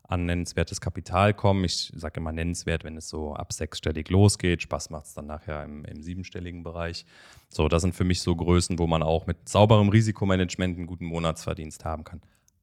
an 0.08 0.24
nennenswertes 0.24 0.80
Kapital 0.80 1.34
kommen. 1.34 1.64
Ich 1.64 1.92
sage 1.96 2.20
immer 2.20 2.30
nennenswert, 2.30 2.84
wenn 2.84 2.96
es 2.96 3.08
so 3.08 3.34
ab 3.34 3.52
sechsstellig 3.52 4.08
losgeht. 4.08 4.62
Spaß 4.62 4.90
macht 4.90 5.06
es 5.06 5.14
dann 5.14 5.26
nachher 5.26 5.64
im, 5.64 5.84
im, 5.84 6.00
siebenstelligen 6.00 6.62
Bereich. 6.62 7.04
So, 7.48 7.68
das 7.68 7.82
sind 7.82 7.94
für 7.94 8.04
mich 8.04 8.22
so 8.22 8.36
Größen, 8.36 8.78
wo 8.78 8.86
man 8.86 9.02
auch 9.02 9.26
mit 9.26 9.48
sauberem 9.48 9.88
Risikomanagement 9.88 10.78
einen 10.78 10.86
guten 10.86 11.06
Monatsverdienst 11.06 11.84
haben 11.84 12.04
kann. 12.04 12.20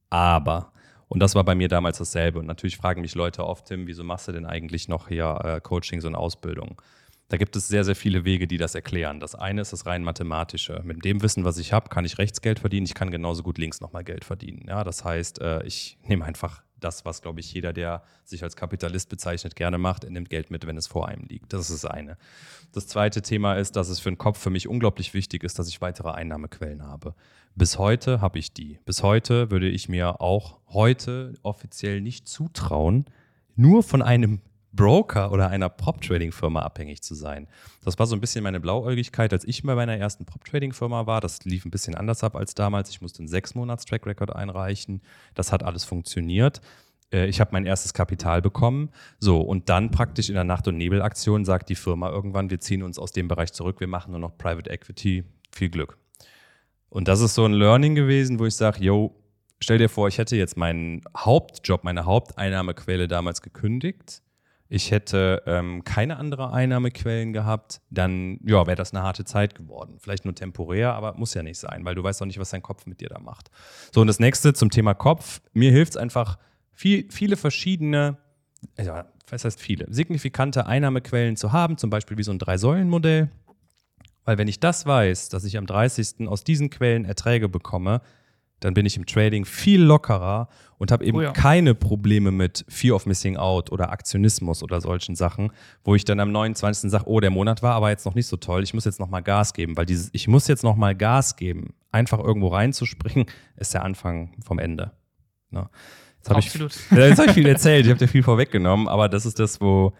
Aber 0.09 0.71
und 1.13 1.19
das 1.19 1.35
war 1.35 1.43
bei 1.43 1.53
mir 1.53 1.67
damals 1.67 1.99
dasselbe. 1.99 2.39
Und 2.39 2.47
natürlich 2.47 2.75
fragen 2.75 3.01
mich 3.01 3.13
Leute 3.13 3.45
oft, 3.45 3.67
Tim, 3.67 3.85
wieso 3.85 4.03
machst 4.03 4.27
du 4.27 4.31
denn 4.31 4.47
eigentlich 4.47 4.87
noch 4.87 5.09
hier 5.09 5.39
äh, 5.43 5.61
Coachings 5.61 6.05
und 6.05 6.15
Ausbildung? 6.15 6.81
Da 7.29 7.37
gibt 7.37 7.55
es 7.55 7.67
sehr, 7.67 7.83
sehr 7.83 7.95
viele 7.95 8.25
Wege, 8.25 8.47
die 8.47 8.57
das 8.57 8.73
erklären. 8.73 9.19
Das 9.19 9.35
eine 9.35 9.61
ist 9.61 9.71
das 9.71 9.85
rein 9.85 10.03
mathematische. 10.03 10.81
Mit 10.83 11.05
dem 11.05 11.21
Wissen, 11.21 11.45
was 11.45 11.59
ich 11.59 11.71
habe, 11.71 11.89
kann 11.89 12.03
ich 12.03 12.17
rechts 12.17 12.41
Geld 12.41 12.57
verdienen. 12.57 12.87
Ich 12.87 12.95
kann 12.95 13.11
genauso 13.11 13.43
gut 13.43 13.59
links 13.59 13.79
nochmal 13.79 14.03
Geld 14.03 14.25
verdienen. 14.25 14.65
Ja, 14.67 14.83
das 14.83 15.05
heißt, 15.05 15.39
äh, 15.39 15.63
ich 15.65 15.99
nehme 16.07 16.25
einfach 16.25 16.63
das, 16.83 17.05
was, 17.05 17.21
glaube 17.21 17.39
ich, 17.39 17.53
jeder, 17.53 17.73
der 17.73 18.03
sich 18.23 18.43
als 18.43 18.55
Kapitalist 18.55 19.09
bezeichnet, 19.09 19.55
gerne 19.55 19.77
macht. 19.77 20.03
Er 20.03 20.09
nimmt 20.09 20.29
Geld 20.29 20.51
mit, 20.51 20.65
wenn 20.67 20.77
es 20.77 20.87
vor 20.87 21.07
einem 21.07 21.25
liegt. 21.25 21.53
Das 21.53 21.69
ist 21.69 21.83
das 21.83 21.91
eine. 21.91 22.17
Das 22.71 22.87
zweite 22.87 23.21
Thema 23.21 23.55
ist, 23.55 23.75
dass 23.75 23.89
es 23.89 23.99
für 23.99 24.09
den 24.09 24.17
Kopf 24.17 24.39
für 24.39 24.49
mich 24.49 24.67
unglaublich 24.67 25.13
wichtig 25.13 25.43
ist, 25.43 25.59
dass 25.59 25.67
ich 25.67 25.81
weitere 25.81 26.11
Einnahmequellen 26.11 26.83
habe. 26.83 27.15
Bis 27.55 27.77
heute 27.77 28.19
habe 28.19 28.39
ich 28.39 28.53
die. 28.53 28.79
Bis 28.85 29.03
heute 29.03 29.51
würde 29.51 29.69
ich 29.69 29.87
mir 29.87 30.21
auch 30.21 30.59
heute 30.69 31.33
offiziell 31.43 32.01
nicht 32.01 32.27
zutrauen, 32.27 33.05
nur 33.55 33.83
von 33.83 34.01
einem 34.01 34.41
Broker 34.73 35.31
oder 35.31 35.49
einer 35.49 35.69
Prop-Trading-Firma 35.69 36.61
abhängig 36.61 37.01
zu 37.03 37.15
sein. 37.15 37.47
Das 37.85 37.97
war 37.99 38.07
so 38.07 38.15
ein 38.15 38.21
bisschen 38.21 38.43
meine 38.43 38.59
Blauäugigkeit, 38.59 39.31
als 39.31 39.45
ich 39.45 39.63
bei 39.63 39.75
meiner 39.75 39.95
ersten 39.95 40.25
Prop-Trading-Firma 40.25 41.05
war. 41.05 41.21
Das 41.21 41.45
lief 41.45 41.65
ein 41.65 41.71
bisschen 41.71 41.95
anders 41.95 42.23
ab 42.23 42.35
als 42.35 42.55
damals. 42.55 42.89
Ich 42.89 43.01
musste 43.01 43.19
einen 43.19 43.27
sechs 43.27 43.55
Monats 43.55 43.85
Track 43.85 44.05
Record 44.05 44.35
einreichen. 44.35 45.01
Das 45.35 45.51
hat 45.51 45.63
alles 45.63 45.85
funktioniert. 45.85 46.61
Äh, 47.13 47.27
ich 47.27 47.39
habe 47.39 47.51
mein 47.53 47.65
erstes 47.65 47.93
Kapital 47.93 48.41
bekommen. 48.41 48.89
So, 49.19 49.41
und 49.41 49.69
dann 49.69 49.91
praktisch 49.91 50.29
in 50.29 50.35
der 50.35 50.43
Nacht- 50.43 50.67
und 50.67 50.77
Nebelaktion 50.77 51.45
sagt 51.45 51.69
die 51.69 51.75
Firma 51.75 52.09
irgendwann, 52.09 52.49
wir 52.49 52.59
ziehen 52.59 52.83
uns 52.83 52.97
aus 52.97 53.11
dem 53.11 53.27
Bereich 53.27 53.53
zurück, 53.53 53.79
wir 53.79 53.87
machen 53.87 54.11
nur 54.11 54.19
noch 54.19 54.37
Private 54.37 54.69
Equity. 54.69 55.23
Viel 55.51 55.69
Glück. 55.69 55.97
Und 56.89 57.07
das 57.07 57.21
ist 57.21 57.35
so 57.35 57.45
ein 57.45 57.53
Learning 57.53 57.95
gewesen, 57.95 58.39
wo 58.39 58.45
ich 58.45 58.55
sage, 58.55 58.83
yo, 58.83 59.15
stell 59.59 59.77
dir 59.77 59.89
vor, 59.89 60.07
ich 60.07 60.17
hätte 60.17 60.35
jetzt 60.35 60.57
meinen 60.57 61.01
Hauptjob, 61.15 61.83
meine 61.83 62.05
Haupteinnahmequelle 62.05 63.07
damals 63.07 63.41
gekündigt. 63.41 64.21
Ich 64.69 64.91
hätte 64.91 65.43
ähm, 65.45 65.83
keine 65.83 66.17
andere 66.17 66.51
Einnahmequellen 66.51 67.33
gehabt, 67.33 67.81
dann 67.89 68.39
ja, 68.43 68.65
wäre 68.65 68.75
das 68.75 68.93
eine 68.93 69.03
harte 69.03 69.23
Zeit 69.25 69.55
geworden. 69.55 69.97
Vielleicht 69.99 70.25
nur 70.25 70.33
temporär, 70.33 70.93
aber 70.93 71.13
muss 71.15 71.33
ja 71.33 71.43
nicht 71.43 71.59
sein, 71.59 71.85
weil 71.85 71.95
du 71.95 72.03
weißt 72.03 72.21
auch 72.21 72.25
nicht, 72.25 72.39
was 72.39 72.49
dein 72.49 72.63
Kopf 72.63 72.85
mit 72.85 73.01
dir 73.01 73.09
da 73.09 73.19
macht. 73.19 73.51
So, 73.93 74.01
und 74.01 74.07
das 74.07 74.19
nächste 74.19 74.53
zum 74.53 74.69
Thema 74.69 74.93
Kopf. 74.93 75.41
Mir 75.53 75.71
hilft 75.71 75.91
es 75.91 75.97
einfach, 75.97 76.37
viel, 76.71 77.07
viele 77.11 77.37
verschiedene, 77.37 78.17
ja, 78.79 79.05
was 79.29 79.45
heißt 79.45 79.61
viele, 79.61 79.85
signifikante 79.93 80.65
Einnahmequellen 80.65 81.35
zu 81.35 81.51
haben, 81.51 81.77
zum 81.77 81.89
Beispiel 81.89 82.17
wie 82.17 82.23
so 82.23 82.31
ein 82.31 82.39
Drei-Säulen-Modell. 82.39 83.29
Weil 84.25 84.37
wenn 84.37 84.47
ich 84.47 84.59
das 84.59 84.85
weiß, 84.85 85.29
dass 85.29 85.43
ich 85.43 85.57
am 85.57 85.65
30. 85.65 86.27
aus 86.27 86.43
diesen 86.43 86.69
Quellen 86.69 87.05
Erträge 87.05 87.49
bekomme, 87.49 88.01
dann 88.63 88.73
bin 88.73 88.85
ich 88.85 88.95
im 88.95 89.05
Trading 89.05 89.45
viel 89.45 89.81
lockerer 89.81 90.47
und 90.77 90.91
habe 90.91 91.05
eben 91.05 91.17
oh 91.17 91.21
ja. 91.21 91.31
keine 91.31 91.75
Probleme 91.75 92.31
mit 92.31 92.65
Fear 92.69 92.95
of 92.95 93.05
Missing 93.05 93.37
Out 93.37 93.71
oder 93.71 93.91
Aktionismus 93.91 94.63
oder 94.63 94.79
solchen 94.79 95.15
Sachen, 95.15 95.51
wo 95.83 95.95
ich 95.95 96.05
dann 96.05 96.19
am 96.19 96.31
29. 96.31 96.89
sage, 96.89 97.05
oh, 97.07 97.19
der 97.19 97.29
Monat 97.29 97.61
war 97.61 97.73
aber 97.75 97.89
jetzt 97.89 98.05
noch 98.05 98.15
nicht 98.15 98.27
so 98.27 98.37
toll, 98.37 98.63
ich 98.63 98.73
muss 98.73 98.85
jetzt 98.85 98.99
nochmal 98.99 99.21
Gas 99.21 99.53
geben, 99.53 99.75
weil 99.75 99.85
dieses, 99.85 100.09
ich 100.13 100.27
muss 100.27 100.47
jetzt 100.47 100.63
nochmal 100.63 100.95
Gas 100.95 101.35
geben, 101.35 101.73
einfach 101.91 102.19
irgendwo 102.19 102.47
reinzuspringen, 102.47 103.25
ist 103.57 103.73
der 103.73 103.83
Anfang 103.83 104.33
vom 104.43 104.59
Ende. 104.59 104.91
Ne? 105.51 105.69
Jetzt 106.17 106.29
habe 106.29 106.39
ich, 106.39 106.53
jetzt 106.91 107.19
hab 107.19 107.27
ich 107.27 107.33
viel 107.33 107.47
erzählt, 107.47 107.85
ich 107.85 107.89
habe 107.89 107.99
dir 107.99 108.07
viel 108.07 108.23
vorweggenommen, 108.23 108.87
aber 108.87 109.09
das 109.09 109.25
ist 109.25 109.39
das, 109.39 109.59
wo, 109.59 109.93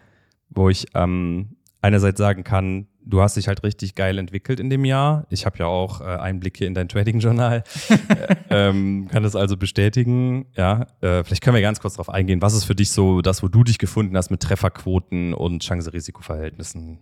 wo 0.48 0.70
ich 0.70 0.86
ähm, 0.94 1.56
einerseits 1.82 2.18
sagen 2.18 2.44
kann, 2.44 2.86
du 3.04 3.20
hast 3.20 3.36
dich 3.36 3.48
halt 3.48 3.62
richtig 3.62 3.94
geil 3.94 4.18
entwickelt 4.18 4.60
in 4.60 4.70
dem 4.70 4.84
Jahr. 4.84 5.26
Ich 5.30 5.46
habe 5.46 5.58
ja 5.58 5.66
auch 5.66 6.00
äh, 6.00 6.04
Einblicke 6.04 6.64
in 6.64 6.74
dein 6.74 6.88
Trading-Journal, 6.88 7.64
äh, 7.88 8.36
ähm, 8.50 9.08
kann 9.10 9.22
das 9.22 9.36
also 9.36 9.56
bestätigen. 9.56 10.46
Ja, 10.56 10.86
äh, 11.00 11.24
vielleicht 11.24 11.42
können 11.42 11.54
wir 11.54 11.62
ganz 11.62 11.80
kurz 11.80 11.94
darauf 11.94 12.10
eingehen. 12.10 12.42
Was 12.42 12.54
ist 12.54 12.64
für 12.64 12.74
dich 12.74 12.90
so 12.90 13.20
das, 13.20 13.42
wo 13.42 13.48
du 13.48 13.64
dich 13.64 13.78
gefunden 13.78 14.16
hast 14.16 14.30
mit 14.30 14.40
Trefferquoten 14.40 15.34
und 15.34 15.62
Chance-Risiko-Verhältnissen? 15.62 16.98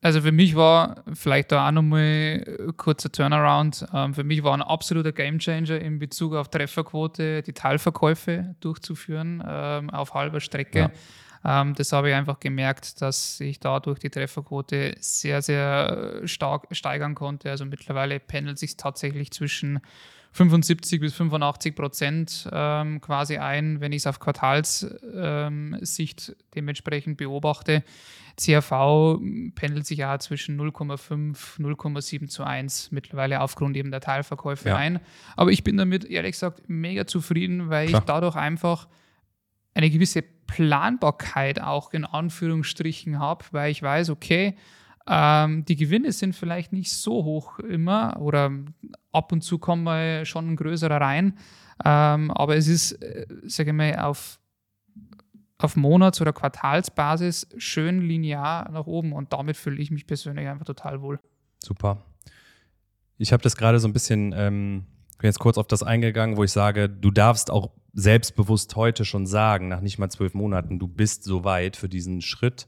Also 0.00 0.20
für 0.20 0.32
mich 0.32 0.54
war 0.54 1.02
vielleicht 1.14 1.50
da 1.50 1.66
auch 1.66 1.72
nochmal 1.72 2.44
kurzer 2.76 3.10
Turnaround. 3.10 3.86
Ähm, 3.94 4.12
für 4.12 4.24
mich 4.24 4.42
war 4.42 4.52
ein 4.52 4.60
absoluter 4.60 5.12
Gamechanger 5.12 5.80
in 5.80 5.98
Bezug 5.98 6.34
auf 6.34 6.50
Trefferquote, 6.50 7.42
die 7.42 7.54
Teilverkäufe 7.54 8.54
durchzuführen 8.60 9.42
ähm, 9.46 9.88
auf 9.88 10.12
halber 10.12 10.40
Strecke. 10.40 10.78
Ja 10.78 10.90
ähm, 11.44 11.74
das 11.74 11.92
habe 11.92 12.08
ich 12.08 12.14
einfach 12.14 12.40
gemerkt, 12.40 13.02
dass 13.02 13.38
ich 13.40 13.60
dadurch 13.60 13.98
die 13.98 14.10
Trefferquote 14.10 14.94
sehr, 15.00 15.42
sehr 15.42 16.22
äh, 16.22 16.28
stark 16.28 16.68
steigern 16.72 17.14
konnte. 17.14 17.50
Also 17.50 17.66
mittlerweile 17.66 18.18
pendelt 18.18 18.58
sich 18.58 18.76
tatsächlich 18.76 19.30
zwischen 19.30 19.80
75 20.32 21.00
bis 21.00 21.14
85 21.14 21.76
Prozent 21.76 22.48
ähm, 22.50 23.00
quasi 23.00 23.36
ein, 23.36 23.80
wenn 23.80 23.92
ich 23.92 23.98
es 23.98 24.06
auf 24.06 24.18
Quartalssicht 24.18 26.28
ähm, 26.28 26.34
dementsprechend 26.54 27.18
beobachte. 27.18 27.84
CRV 28.36 29.20
pendelt 29.54 29.86
sich 29.86 29.98
ja 29.98 30.18
zwischen 30.18 30.60
0,5, 30.60 31.60
0,7 31.60 32.26
zu 32.26 32.42
1 32.42 32.90
mittlerweile 32.90 33.42
aufgrund 33.42 33.76
eben 33.76 33.92
der 33.92 34.00
Teilverkäufe 34.00 34.70
ja. 34.70 34.76
ein. 34.76 34.98
Aber 35.36 35.52
ich 35.52 35.62
bin 35.62 35.76
damit 35.76 36.04
ehrlich 36.04 36.32
gesagt 36.32 36.62
mega 36.66 37.06
zufrieden, 37.06 37.70
weil 37.70 37.86
Klar. 37.86 38.00
ich 38.00 38.06
dadurch 38.06 38.34
einfach 38.34 38.88
eine 39.74 39.88
gewisse 39.88 40.24
Planbarkeit 40.46 41.60
auch 41.60 41.92
in 41.92 42.04
Anführungsstrichen 42.04 43.18
habe, 43.18 43.44
weil 43.52 43.70
ich 43.70 43.82
weiß, 43.82 44.10
okay, 44.10 44.56
ähm, 45.06 45.64
die 45.66 45.76
Gewinne 45.76 46.12
sind 46.12 46.34
vielleicht 46.34 46.72
nicht 46.72 46.92
so 46.92 47.24
hoch 47.24 47.58
immer 47.58 48.16
oder 48.18 48.50
ab 49.12 49.32
und 49.32 49.42
zu 49.42 49.58
kommen 49.58 49.84
wir 49.84 50.24
schon 50.24 50.50
ein 50.50 50.56
größerer 50.56 51.00
rein, 51.00 51.38
ähm, 51.84 52.30
aber 52.30 52.56
es 52.56 52.68
ist, 52.68 52.92
äh, 53.02 53.26
sage 53.44 53.70
ich 53.70 53.76
mal, 53.76 53.96
auf, 53.98 54.38
auf 55.58 55.76
Monats- 55.76 56.20
oder 56.20 56.32
Quartalsbasis 56.32 57.48
schön 57.58 58.00
linear 58.00 58.70
nach 58.70 58.86
oben 58.86 59.12
und 59.12 59.32
damit 59.32 59.56
fühle 59.56 59.80
ich 59.80 59.90
mich 59.90 60.06
persönlich 60.06 60.48
einfach 60.48 60.66
total 60.66 61.02
wohl. 61.02 61.20
Super. 61.62 61.98
Ich 63.18 63.32
habe 63.32 63.42
das 63.42 63.56
gerade 63.56 63.78
so 63.78 63.88
ein 63.88 63.92
bisschen, 63.92 64.32
ähm, 64.36 64.86
bin 65.18 65.28
jetzt 65.28 65.38
kurz 65.38 65.58
auf 65.58 65.66
das 65.66 65.82
eingegangen, 65.82 66.36
wo 66.36 66.44
ich 66.44 66.52
sage, 66.52 66.88
du 66.88 67.10
darfst 67.10 67.50
auch 67.50 67.70
selbstbewusst 67.94 68.74
heute 68.76 69.04
schon 69.04 69.26
sagen, 69.26 69.68
nach 69.68 69.80
nicht 69.80 69.98
mal 69.98 70.10
zwölf 70.10 70.34
Monaten, 70.34 70.78
du 70.78 70.88
bist 70.88 71.24
so 71.24 71.44
weit 71.44 71.76
für 71.76 71.88
diesen 71.88 72.20
Schritt, 72.20 72.66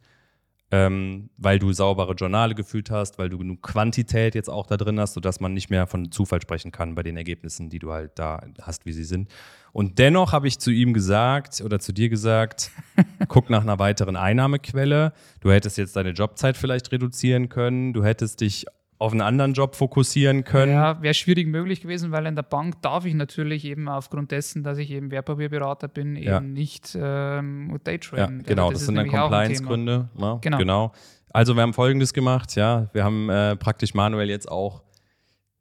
ähm, 0.73 1.31
weil 1.37 1.59
du 1.59 1.73
saubere 1.73 2.15
Journale 2.15 2.55
gefühlt 2.55 2.91
hast, 2.91 3.19
weil 3.19 3.29
du 3.29 3.39
genug 3.39 3.63
Quantität 3.63 4.35
jetzt 4.35 4.51
auch 4.51 4.67
da 4.67 4.77
drin 4.77 4.99
hast, 4.99 5.15
sodass 5.15 5.39
man 5.39 5.55
nicht 5.55 5.71
mehr 5.71 5.87
von 5.87 6.11
Zufall 6.11 6.43
sprechen 6.43 6.73
kann 6.73 6.95
bei 6.95 7.03
den 7.03 7.17
Ergebnissen, 7.17 7.71
die 7.71 7.79
du 7.79 7.93
halt 7.93 8.13
da 8.19 8.43
hast, 8.63 8.85
wie 8.85 8.93
sie 8.93 9.05
sind. 9.05 9.31
Und 9.73 9.99
dennoch 9.99 10.33
habe 10.33 10.49
ich 10.49 10.59
zu 10.59 10.71
ihm 10.71 10.93
gesagt 10.93 11.61
oder 11.61 11.79
zu 11.79 11.93
dir 11.93 12.09
gesagt, 12.09 12.71
guck 13.29 13.51
nach 13.51 13.63
einer 13.63 13.79
weiteren 13.79 14.17
Einnahmequelle. 14.17 15.13
Du 15.41 15.53
hättest 15.53 15.79
jetzt 15.79 15.95
deine 15.95 16.11
Jobzeit 16.11 16.57
vielleicht 16.57 16.91
reduzieren 16.91 17.49
können. 17.49 17.93
Du 17.93 18.03
hättest 18.03 18.41
dich 18.41 18.67
auf 18.99 19.13
einen 19.13 19.21
anderen 19.21 19.53
Job 19.53 19.75
fokussieren 19.75 20.45
können. 20.45 20.73
Ja, 20.73 21.03
wäre 21.03 21.15
schwierig 21.15 21.47
möglich 21.49 21.83
gewesen, 21.83 22.13
weil 22.13 22.27
in 22.27 22.35
der 22.35 22.43
Bank 22.43 22.81
darf 22.83 23.05
ich 23.05 23.15
natürlich 23.15 23.65
eben 23.65 23.89
aufgrund 23.89 24.31
dessen, 24.31 24.63
dass 24.63 24.79
ich 24.79 24.91
eben 24.91 25.11
Wertpapierberater 25.11 25.89
bin, 25.89 26.17
ja. 26.17 26.39
eben 26.39 26.53
nicht 26.53 26.97
ähm, 26.99 27.79
Daytraden. 27.85 28.39
Ja, 28.39 28.45
genau, 28.47 28.69
also 28.69 28.73
das, 28.73 28.81
das 28.81 28.87
sind 28.87 28.95
dann 28.95 29.09
Compliance-Gründe. 29.09 30.09
Ne? 30.17 30.39
Genau. 30.41 30.59
genau. 30.59 30.93
Also 31.31 31.55
wir 31.55 31.63
haben 31.63 31.75
Folgendes 31.75 32.15
gemacht, 32.15 32.57
ja, 32.57 32.89
wir 32.95 33.05
haben 33.05 33.29
äh, 33.29 33.57
praktisch 33.57 33.93
manuell 33.93 34.31
jetzt 34.31 34.51
auch 34.51 34.83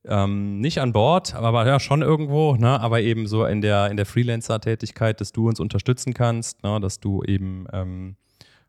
ähm, 0.07 0.59
nicht 0.61 0.79
an 0.79 0.93
Bord, 0.93 1.35
aber 1.35 1.67
ja, 1.67 1.79
schon 1.79 2.01
irgendwo, 2.01 2.55
ne? 2.55 2.79
aber 2.79 3.01
eben 3.01 3.27
so 3.27 3.45
in 3.45 3.59
der, 3.61 3.89
in 3.89 3.97
der 3.97 4.05
Freelancer-Tätigkeit, 4.05 5.19
dass 5.19 5.33
du 5.33 5.49
uns 5.49 5.59
unterstützen 5.59 6.13
kannst, 6.13 6.63
ne? 6.63 6.79
dass 6.79 6.99
du 6.99 7.23
eben 7.23 7.65
ähm, 7.73 8.15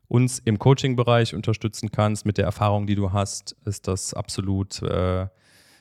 uns 0.07 0.39
im 0.39 0.57
Coaching-Bereich 0.59 1.35
unterstützen 1.35 1.91
kannst 1.91 2.25
mit 2.25 2.37
der 2.37 2.45
Erfahrung, 2.45 2.87
die 2.87 2.95
du 2.95 3.11
hast, 3.11 3.55
ist 3.65 3.87
das 3.87 4.13
absolut 4.13 4.81
äh, 4.81 5.27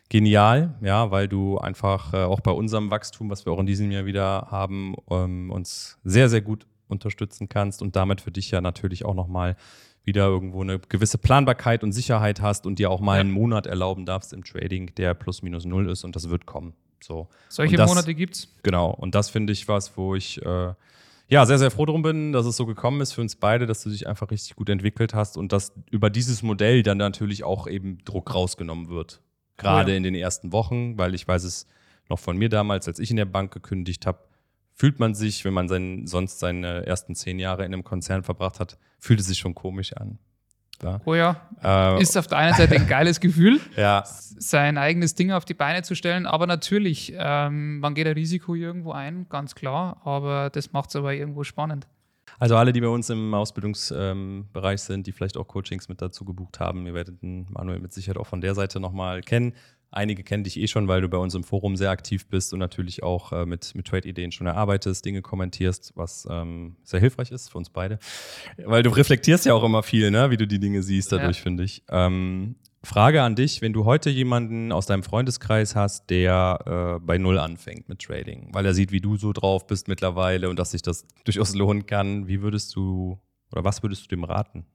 genial, 0.09 0.75
ja, 0.81 1.11
weil 1.11 1.29
du 1.29 1.59
einfach 1.59 2.13
äh, 2.13 2.19
auch 2.19 2.41
bei 2.41 2.51
unserem 2.51 2.91
Wachstum, 2.91 3.31
was 3.31 3.47
wir 3.47 3.53
auch 3.53 3.61
in 3.61 3.67
diesem 3.67 3.91
Jahr 3.91 4.05
wieder 4.05 4.49
haben, 4.51 4.95
ähm, 5.11 5.51
uns 5.51 5.99
sehr, 6.05 6.29
sehr 6.29 6.41
gut 6.41 6.67
unterstützen 6.89 7.49
kannst 7.49 7.83
und 7.83 7.97
damit 7.97 8.21
für 8.21 8.31
dich 8.31 8.51
ja 8.51 8.61
natürlich 8.61 9.05
auch 9.05 9.15
nochmal 9.15 9.57
wieder 10.05 10.27
irgendwo 10.27 10.63
eine 10.63 10.79
gewisse 10.79 11.19
Planbarkeit 11.19 11.83
und 11.83 11.93
Sicherheit 11.93 12.41
hast 12.41 12.65
und 12.65 12.79
dir 12.79 12.91
auch 12.91 13.01
mal 13.01 13.19
einen 13.19 13.33
Monat 13.33 13.67
erlauben 13.67 14.07
darfst 14.07 14.33
im 14.33 14.45
Trading, 14.45 14.95
der 14.95 15.15
plus 15.15 15.43
minus 15.43 15.65
null 15.65 15.91
ist 15.91 16.05
und 16.05 16.15
das 16.15 16.29
wird 16.31 16.47
kommen. 16.47 16.75
So. 17.03 17.29
Solche 17.49 17.77
das, 17.77 17.89
Monate 17.89 18.15
gibt's. 18.15 18.49
Genau. 18.63 18.91
Und 18.91 19.17
das 19.17 19.31
finde 19.31 19.53
ich 19.53 19.67
was, 19.67 19.97
wo 19.97 20.15
ich 20.15 20.41
äh, 20.45 20.75
ja 21.29 21.47
sehr, 21.47 21.59
sehr 21.59 21.71
froh 21.71 21.87
drum 21.87 22.03
bin, 22.03 22.33
dass 22.33 22.47
es 22.47 22.57
so 22.57 22.67
gekommen 22.67 23.01
ist 23.01 23.13
für 23.13 23.21
uns 23.21 23.37
beide, 23.37 23.67
dass 23.67 23.83
du 23.83 23.91
dich 23.91 24.07
einfach 24.07 24.31
richtig 24.31 24.57
gut 24.57 24.69
entwickelt 24.69 25.15
hast 25.15 25.37
und 25.37 25.53
dass 25.53 25.73
über 25.91 26.11
dieses 26.11 26.43
Modell 26.43 26.83
dann 26.83 26.99
natürlich 26.99 27.45
auch 27.45 27.67
eben 27.67 27.99
Druck 28.05 28.35
rausgenommen 28.35 28.89
wird. 28.89 29.23
Gerade 29.57 29.93
ja. 29.93 29.97
in 29.97 30.03
den 30.03 30.15
ersten 30.15 30.53
Wochen, 30.53 30.99
weil 30.99 31.15
ich 31.15 31.27
weiß 31.27 31.45
es 31.45 31.67
noch 32.09 32.19
von 32.19 32.37
mir 32.37 32.49
damals, 32.49 32.87
als 32.87 32.99
ich 32.99 33.11
in 33.11 33.17
der 33.17 33.25
Bank 33.25 33.53
gekündigt 33.53 34.07
habe, 34.07 34.21
fühlt 34.73 34.99
man 34.99 35.15
sich, 35.15 35.45
wenn 35.45 35.55
man 35.55 35.69
sein, 35.69 36.07
sonst 36.07 36.39
seine 36.39 36.87
ersten 36.87 37.15
zehn 37.15 37.39
Jahre 37.39 37.65
in 37.65 37.73
einem 37.73 37.83
Konzern 37.83 38.23
verbracht 38.23 38.61
hat, 38.61 38.79
fühlt 38.99 39.21
es 39.21 39.27
sich 39.27 39.39
schon 39.39 39.55
komisch 39.55 39.95
an. 39.95 40.19
Ja. 40.83 41.01
Oh 41.05 41.15
ja. 41.15 41.41
Äh, 41.63 42.03
ist 42.03 42.17
auf 42.17 42.27
der 42.27 42.39
einen 42.39 42.55
Seite 42.55 42.75
ein 42.75 42.87
geiles 42.89 43.21
Gefühl, 43.21 43.61
ja. 43.77 44.05
sein 44.05 44.79
eigenes 44.79 45.15
Ding 45.15 45.33
auf 45.33 45.45
die 45.45 45.55
Beine 45.55 45.83
zu 45.83 45.95
stellen, 45.95 46.27
aber 46.27 46.47
natürlich, 46.47 47.15
ähm, 47.17 47.81
man 47.81 47.95
geht 47.95 48.07
ein 48.07 48.15
Risiko 48.15 48.55
irgendwo 48.55 48.93
ein, 48.93 49.27
ganz 49.29 49.55
klar, 49.55 50.01
aber 50.05 50.51
das 50.51 50.73
macht 50.73 50.91
es 50.91 50.97
aber 50.97 51.15
irgendwo 51.15 51.45
spannend. 51.45 51.87
Also 52.39 52.57
alle, 52.57 52.73
die 52.73 52.81
bei 52.81 52.89
uns 52.89 53.09
im 53.09 53.33
Ausbildungsbereich 53.33 54.73
ähm, 54.73 54.77
sind, 54.77 55.07
die 55.07 55.13
vielleicht 55.13 55.37
auch 55.37 55.49
Coachings 55.49 55.89
mit 55.89 56.03
dazu 56.03 56.25
gebucht 56.25 56.61
haben, 56.61 56.87
ihr 56.87 56.95
werdet 56.95 57.23
den 57.23 57.47
Manuel 57.51 57.79
mit 57.79 57.93
Sicherheit 57.93 58.19
auch 58.19 58.27
von 58.27 58.41
der 58.41 58.55
Seite 58.55 58.79
nochmal 58.79 59.23
kennen. 59.23 59.55
Einige 59.91 60.23
kennen 60.23 60.45
dich 60.45 60.59
eh 60.59 60.67
schon, 60.67 60.89
weil 60.89 61.01
du 61.01 61.09
bei 61.09 61.17
uns 61.17 61.35
im 61.35 61.45
Forum 61.45 61.77
sehr 61.77 61.91
aktiv 61.91 62.27
bist 62.27 62.53
und 62.53 62.59
natürlich 62.59 63.03
auch 63.03 63.33
äh, 63.33 63.47
mit, 63.47 63.75
mit 63.75 63.87
Trade-Ideen 63.87 64.33
schon 64.33 64.47
erarbeitest, 64.47 65.05
Dinge 65.05 65.23
kommentierst, 65.23 65.93
was 65.95 66.27
ähm, 66.31 66.77
sehr 66.85 67.01
hilfreich 67.01 67.31
ist 67.31 67.51
für 67.51 67.59
uns 67.59 67.71
beide. 67.71 67.99
Weil 68.65 68.83
du 68.83 68.91
reflektierst 68.91 69.47
ja 69.47 69.55
auch 69.55 69.65
immer 69.65 69.83
viel, 69.83 70.11
ne? 70.11 70.31
wie 70.31 70.37
du 70.37 70.47
die 70.47 70.59
Dinge 70.59 70.83
siehst 70.83 71.13
dadurch, 71.13 71.39
ja. 71.39 71.43
finde 71.43 71.65
ich. 71.65 71.83
Ähm, 71.89 72.57
Frage 72.87 73.23
an 73.23 73.35
dich, 73.35 73.63
wenn 73.63 73.73
du 73.73 73.85
heute 73.85 74.11
jemanden 74.11 74.71
aus 74.71 74.87
deinem 74.87 75.03
Freundeskreis 75.03 75.75
hast, 75.75 76.09
der 76.09 76.99
äh, 76.99 77.05
bei 77.05 77.19
Null 77.19 77.39
anfängt 77.39 77.89
mit 77.89 78.01
Trading, 78.01 78.51
weil 78.53 78.65
er 78.65 78.75
sieht, 78.75 78.93
wie 78.93 79.01
du 79.01 79.17
so 79.17 79.33
drauf 79.33 79.67
bist 79.67 79.89
mittlerweile 79.89 80.49
und 80.49 80.59
dass 80.59 80.71
sich 80.71 80.83
das 80.83 81.05
durchaus 81.25 81.55
lohnen 81.55 81.87
kann, 81.87 82.29
wie 82.29 82.43
würdest 82.43 82.77
du 82.77 83.19
oder 83.51 83.65
was 83.65 83.83
würdest 83.83 84.05
du 84.05 84.09
dem 84.09 84.25
raten? 84.25 84.67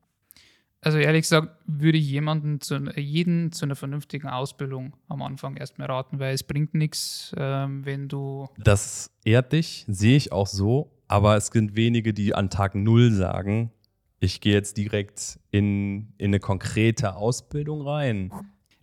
Also 0.83 0.97
ehrlich 0.97 1.21
gesagt 1.21 1.49
würde 1.67 1.99
ich 1.99 2.09
jemanden 2.09 2.59
zu, 2.59 2.77
jeden 2.95 3.51
zu 3.51 3.65
einer 3.65 3.75
vernünftigen 3.75 4.27
Ausbildung 4.27 4.95
am 5.07 5.21
Anfang 5.21 5.55
erstmal 5.55 5.87
raten, 5.87 6.17
weil 6.19 6.33
es 6.33 6.43
bringt 6.43 6.73
nichts, 6.73 7.33
ähm, 7.37 7.85
wenn 7.85 8.07
du. 8.07 8.49
Das 8.57 9.11
ehrt 9.23 9.53
dich, 9.53 9.85
sehe 9.87 10.17
ich 10.17 10.31
auch 10.31 10.47
so, 10.47 10.91
aber 11.07 11.37
es 11.37 11.47
sind 11.47 11.75
wenige, 11.75 12.13
die 12.13 12.33
an 12.33 12.49
Tag 12.49 12.73
Null 12.73 13.11
sagen, 13.11 13.71
ich 14.19 14.41
gehe 14.41 14.53
jetzt 14.53 14.77
direkt 14.77 15.39
in, 15.51 16.13
in 16.17 16.29
eine 16.29 16.39
konkrete 16.39 17.15
Ausbildung 17.15 17.81
rein. 17.81 18.31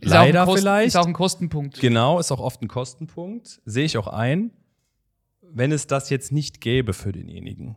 Ist 0.00 0.10
Leider 0.10 0.44
Kosten, 0.44 0.60
vielleicht. 0.60 0.88
Ist 0.88 0.96
auch 0.96 1.06
ein 1.06 1.12
Kostenpunkt. 1.12 1.80
Genau, 1.80 2.20
ist 2.20 2.30
auch 2.30 2.40
oft 2.40 2.62
ein 2.62 2.68
Kostenpunkt. 2.68 3.60
Sehe 3.64 3.84
ich 3.84 3.98
auch 3.98 4.06
ein. 4.06 4.52
Wenn 5.42 5.72
es 5.72 5.88
das 5.88 6.10
jetzt 6.10 6.30
nicht 6.30 6.60
gäbe 6.60 6.92
für 6.92 7.10
denjenigen, 7.10 7.76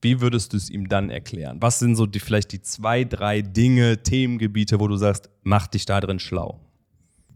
wie 0.00 0.20
würdest 0.20 0.52
du 0.52 0.56
es 0.56 0.70
ihm 0.70 0.88
dann 0.88 1.10
erklären? 1.10 1.58
Was 1.60 1.78
sind 1.78 1.96
so 1.96 2.06
die, 2.06 2.20
vielleicht 2.20 2.52
die 2.52 2.62
zwei, 2.62 3.04
drei 3.04 3.42
Dinge, 3.42 4.02
Themengebiete, 4.02 4.78
wo 4.80 4.88
du 4.88 4.96
sagst, 4.96 5.28
mach 5.42 5.66
dich 5.66 5.86
da 5.86 6.00
drin 6.00 6.18
schlau? 6.18 6.60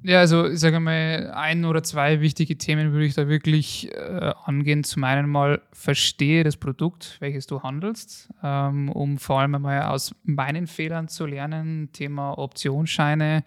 Ja, 0.05 0.19
also 0.19 0.49
ich 0.49 0.59
sage 0.59 0.81
mal, 0.81 1.31
ein 1.33 1.65
oder 1.65 1.85
zwei 1.85 2.21
wichtige 2.21 2.59
Themen 2.59 2.93
würde 2.93 3.07
ich 3.07 3.15
da 3.15 3.29
wirklich 3.29 3.89
äh, 3.95 4.33
angehen. 4.45 4.83
Zum 4.83 5.05
einen 5.05 5.29
mal 5.29 5.63
verstehe 5.73 6.43
das 6.43 6.57
Produkt, 6.57 7.19
welches 7.21 7.47
du 7.47 7.63
handelst, 7.63 8.29
ähm, 8.43 8.89
um 8.89 9.19
vor 9.19 9.41
allem 9.41 9.55
einmal 9.55 9.83
aus 9.83 10.13
meinen 10.25 10.67
Fehlern 10.67 11.07
zu 11.07 11.25
lernen. 11.25 11.91
Thema 11.93 12.37
Optionsscheine, 12.37 13.45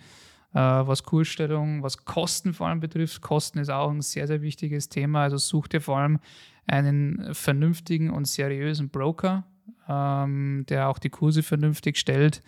äh, 0.53 0.57
was 0.59 1.03
Kursstellung, 1.03 1.83
was 1.83 2.05
Kosten 2.05 2.53
vor 2.53 2.67
allem 2.67 2.79
betrifft. 2.79 3.21
Kosten 3.21 3.59
ist 3.59 3.69
auch 3.69 3.91
ein 3.91 4.01
sehr, 4.01 4.25
sehr 4.25 4.41
wichtiges 4.41 4.87
Thema. 4.87 5.23
Also 5.23 5.37
such 5.37 5.67
dir 5.67 5.81
vor 5.81 5.97
allem 5.97 6.19
einen 6.67 7.33
vernünftigen 7.33 8.09
und 8.09 8.27
seriösen 8.27 8.89
Broker, 8.89 9.45
ähm, 9.87 10.65
der 10.69 10.89
auch 10.89 10.99
die 10.99 11.09
Kurse 11.09 11.43
vernünftig 11.43 11.97
stellt 11.97 12.41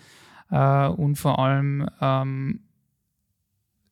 äh, 0.51 0.87
und 0.87 1.15
vor 1.15 1.39
allem 1.39 1.89
ähm, 2.01 2.61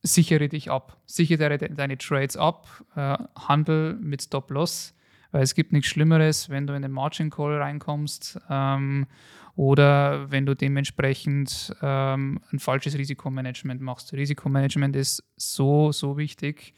sichere 0.02 0.48
dich 0.48 0.70
ab. 0.70 0.96
Sichere 1.06 1.58
deine 1.58 1.98
Trades 1.98 2.36
ab, 2.36 2.84
äh, 2.94 3.18
handel 3.36 3.94
mit 4.00 4.22
Stop-Loss, 4.22 4.94
weil 5.32 5.42
es 5.42 5.54
gibt 5.54 5.72
nichts 5.72 5.88
Schlimmeres, 5.88 6.48
wenn 6.48 6.66
du 6.66 6.74
in 6.74 6.82
den 6.82 6.92
Margin 6.92 7.30
Call 7.30 7.58
reinkommst 7.58 8.40
ähm, 8.48 9.06
oder 9.54 10.30
wenn 10.30 10.46
du 10.46 10.54
dementsprechend 10.54 11.74
ähm, 11.82 12.40
ein 12.52 12.58
falsches 12.58 12.96
Risikomanagement 12.96 13.80
machst. 13.80 14.12
Risikomanagement 14.12 14.94
ist 14.96 15.24
so, 15.36 15.92
so 15.92 16.16
wichtig. 16.16 16.74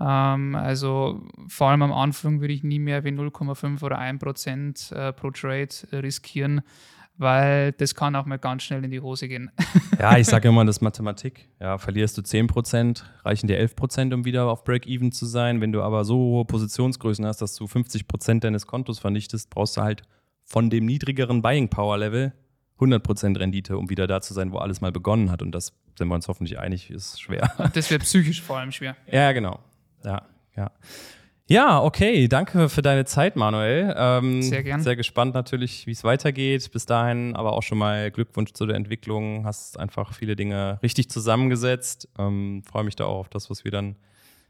Ähm, 0.00 0.54
also 0.54 1.22
vor 1.48 1.68
allem 1.68 1.82
am 1.82 1.92
Anfang 1.92 2.40
würde 2.40 2.54
ich 2.54 2.62
nie 2.62 2.78
mehr 2.78 3.04
wie 3.04 3.10
0,5 3.10 3.82
oder 3.82 3.98
1 3.98 4.18
Prozent 4.20 4.92
äh, 4.92 5.12
pro 5.12 5.30
Trade 5.30 5.68
riskieren, 5.92 6.62
weil 7.16 7.72
das 7.72 7.94
kann 7.94 8.16
auch 8.16 8.26
mal 8.26 8.38
ganz 8.38 8.62
schnell 8.62 8.84
in 8.84 8.90
die 8.90 9.00
Hose 9.00 9.28
gehen. 9.28 9.50
Ja, 9.98 10.16
ich 10.16 10.26
sage 10.26 10.48
immer, 10.48 10.64
das 10.64 10.78
ist 10.78 10.80
Mathematik. 10.80 11.48
Ja, 11.60 11.78
verlierst 11.78 12.18
du 12.18 12.22
10 12.22 12.48
Prozent, 12.48 13.04
reichen 13.24 13.46
dir 13.46 13.58
11 13.58 13.76
Prozent, 13.76 14.14
um 14.14 14.24
wieder 14.24 14.46
auf 14.46 14.64
Break-Even 14.64 15.12
zu 15.12 15.26
sein. 15.26 15.60
Wenn 15.60 15.70
du 15.70 15.82
aber 15.82 16.04
so 16.04 16.16
hohe 16.16 16.44
Positionsgrößen 16.44 17.24
hast, 17.24 17.40
dass 17.40 17.54
du 17.54 17.68
50 17.68 18.08
Prozent 18.08 18.42
deines 18.42 18.66
Kontos 18.66 18.98
vernichtest, 18.98 19.50
brauchst 19.50 19.76
du 19.76 19.82
halt 19.82 20.02
von 20.44 20.70
dem 20.70 20.86
niedrigeren 20.86 21.40
Buying 21.40 21.68
Power 21.68 21.98
Level 21.98 22.32
100 22.76 23.02
Prozent 23.02 23.38
Rendite, 23.38 23.78
um 23.78 23.90
wieder 23.90 24.08
da 24.08 24.20
zu 24.20 24.34
sein, 24.34 24.50
wo 24.50 24.58
alles 24.58 24.80
mal 24.80 24.90
begonnen 24.90 25.30
hat. 25.30 25.40
Und 25.42 25.52
das 25.52 25.72
sind 25.96 26.08
wir 26.08 26.14
uns 26.14 26.26
hoffentlich 26.26 26.58
einig, 26.58 26.90
ist 26.90 27.20
schwer. 27.20 27.52
Das 27.74 27.90
wäre 27.90 28.00
psychisch 28.00 28.42
vor 28.42 28.58
allem 28.58 28.72
schwer. 28.72 28.96
Ja, 29.06 29.30
genau. 29.32 29.60
Ja, 30.04 30.22
ja. 30.56 30.70
Ja, 31.48 31.82
okay. 31.82 32.28
Danke 32.28 32.68
für 32.68 32.82
deine 32.82 33.04
Zeit, 33.04 33.36
Manuel. 33.36 33.94
Ähm, 33.96 34.42
sehr 34.42 34.62
gerne. 34.62 34.82
Sehr 34.82 34.96
gespannt 34.96 35.34
natürlich, 35.34 35.86
wie 35.86 35.90
es 35.90 36.02
weitergeht. 36.04 36.70
Bis 36.72 36.86
dahin 36.86 37.36
aber 37.36 37.52
auch 37.52 37.62
schon 37.62 37.78
mal 37.78 38.10
Glückwunsch 38.10 38.52
zu 38.52 38.64
der 38.64 38.76
Entwicklung. 38.76 39.44
Hast 39.44 39.78
einfach 39.78 40.14
viele 40.14 40.36
Dinge 40.36 40.78
richtig 40.82 41.10
zusammengesetzt. 41.10 42.08
Ähm, 42.18 42.62
Freue 42.64 42.84
mich 42.84 42.96
da 42.96 43.04
auch 43.04 43.18
auf 43.18 43.28
das, 43.28 43.50
was 43.50 43.64
wir 43.64 43.70
dann 43.70 43.96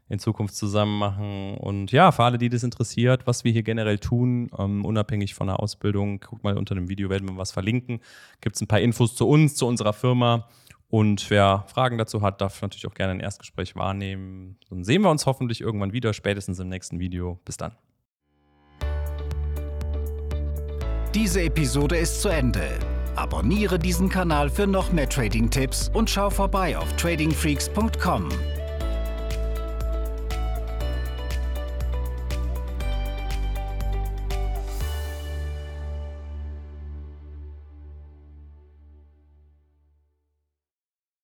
in 0.09 0.19
Zukunft 0.19 0.55
zusammen 0.55 0.97
machen. 0.97 1.57
Und 1.57 1.91
ja, 1.91 2.11
für 2.11 2.23
alle, 2.23 2.37
die 2.37 2.49
das 2.49 2.63
interessiert, 2.63 3.25
was 3.25 3.43
wir 3.43 3.51
hier 3.51 3.63
generell 3.63 3.99
tun, 3.99 4.49
ähm, 4.57 4.85
unabhängig 4.85 5.33
von 5.33 5.47
der 5.47 5.59
Ausbildung, 5.59 6.19
guckt 6.19 6.43
mal 6.43 6.57
unter 6.57 6.75
dem 6.75 6.89
Video, 6.89 7.09
werden 7.09 7.27
wir 7.27 7.37
was 7.37 7.51
verlinken. 7.51 7.99
Gibt 8.41 8.55
es 8.55 8.61
ein 8.61 8.67
paar 8.67 8.81
Infos 8.81 9.15
zu 9.15 9.27
uns, 9.27 9.55
zu 9.55 9.65
unserer 9.65 9.93
Firma. 9.93 10.47
Und 10.93 11.31
wer 11.31 11.65
Fragen 11.73 11.97
dazu 11.97 12.21
hat, 12.21 12.39
darf 12.39 12.61
natürlich 12.61 12.85
auch 12.85 12.93
gerne 12.93 13.13
ein 13.13 13.19
Erstgespräch 13.19 13.75
wahrnehmen. 13.75 14.59
Dann 14.69 14.83
sehen 14.83 15.01
wir 15.01 15.09
uns 15.09 15.25
hoffentlich 15.25 15.59
irgendwann 15.59 15.91
wieder, 15.91 16.13
spätestens 16.13 16.59
im 16.59 16.69
nächsten 16.69 16.99
Video. 16.99 17.39
Bis 17.45 17.57
dann. 17.57 17.71
Diese 21.15 21.41
Episode 21.41 21.97
ist 21.97 22.21
zu 22.21 22.29
Ende. 22.29 22.77
Abonniere 23.15 23.79
diesen 23.79 24.07
Kanal 24.07 24.51
für 24.51 24.67
noch 24.67 24.91
mehr 24.91 25.09
Trading-Tipps 25.09 25.89
und 25.95 26.11
schau 26.11 26.29
vorbei 26.29 26.77
auf 26.77 26.95
tradingfreaks.com. 26.97 28.29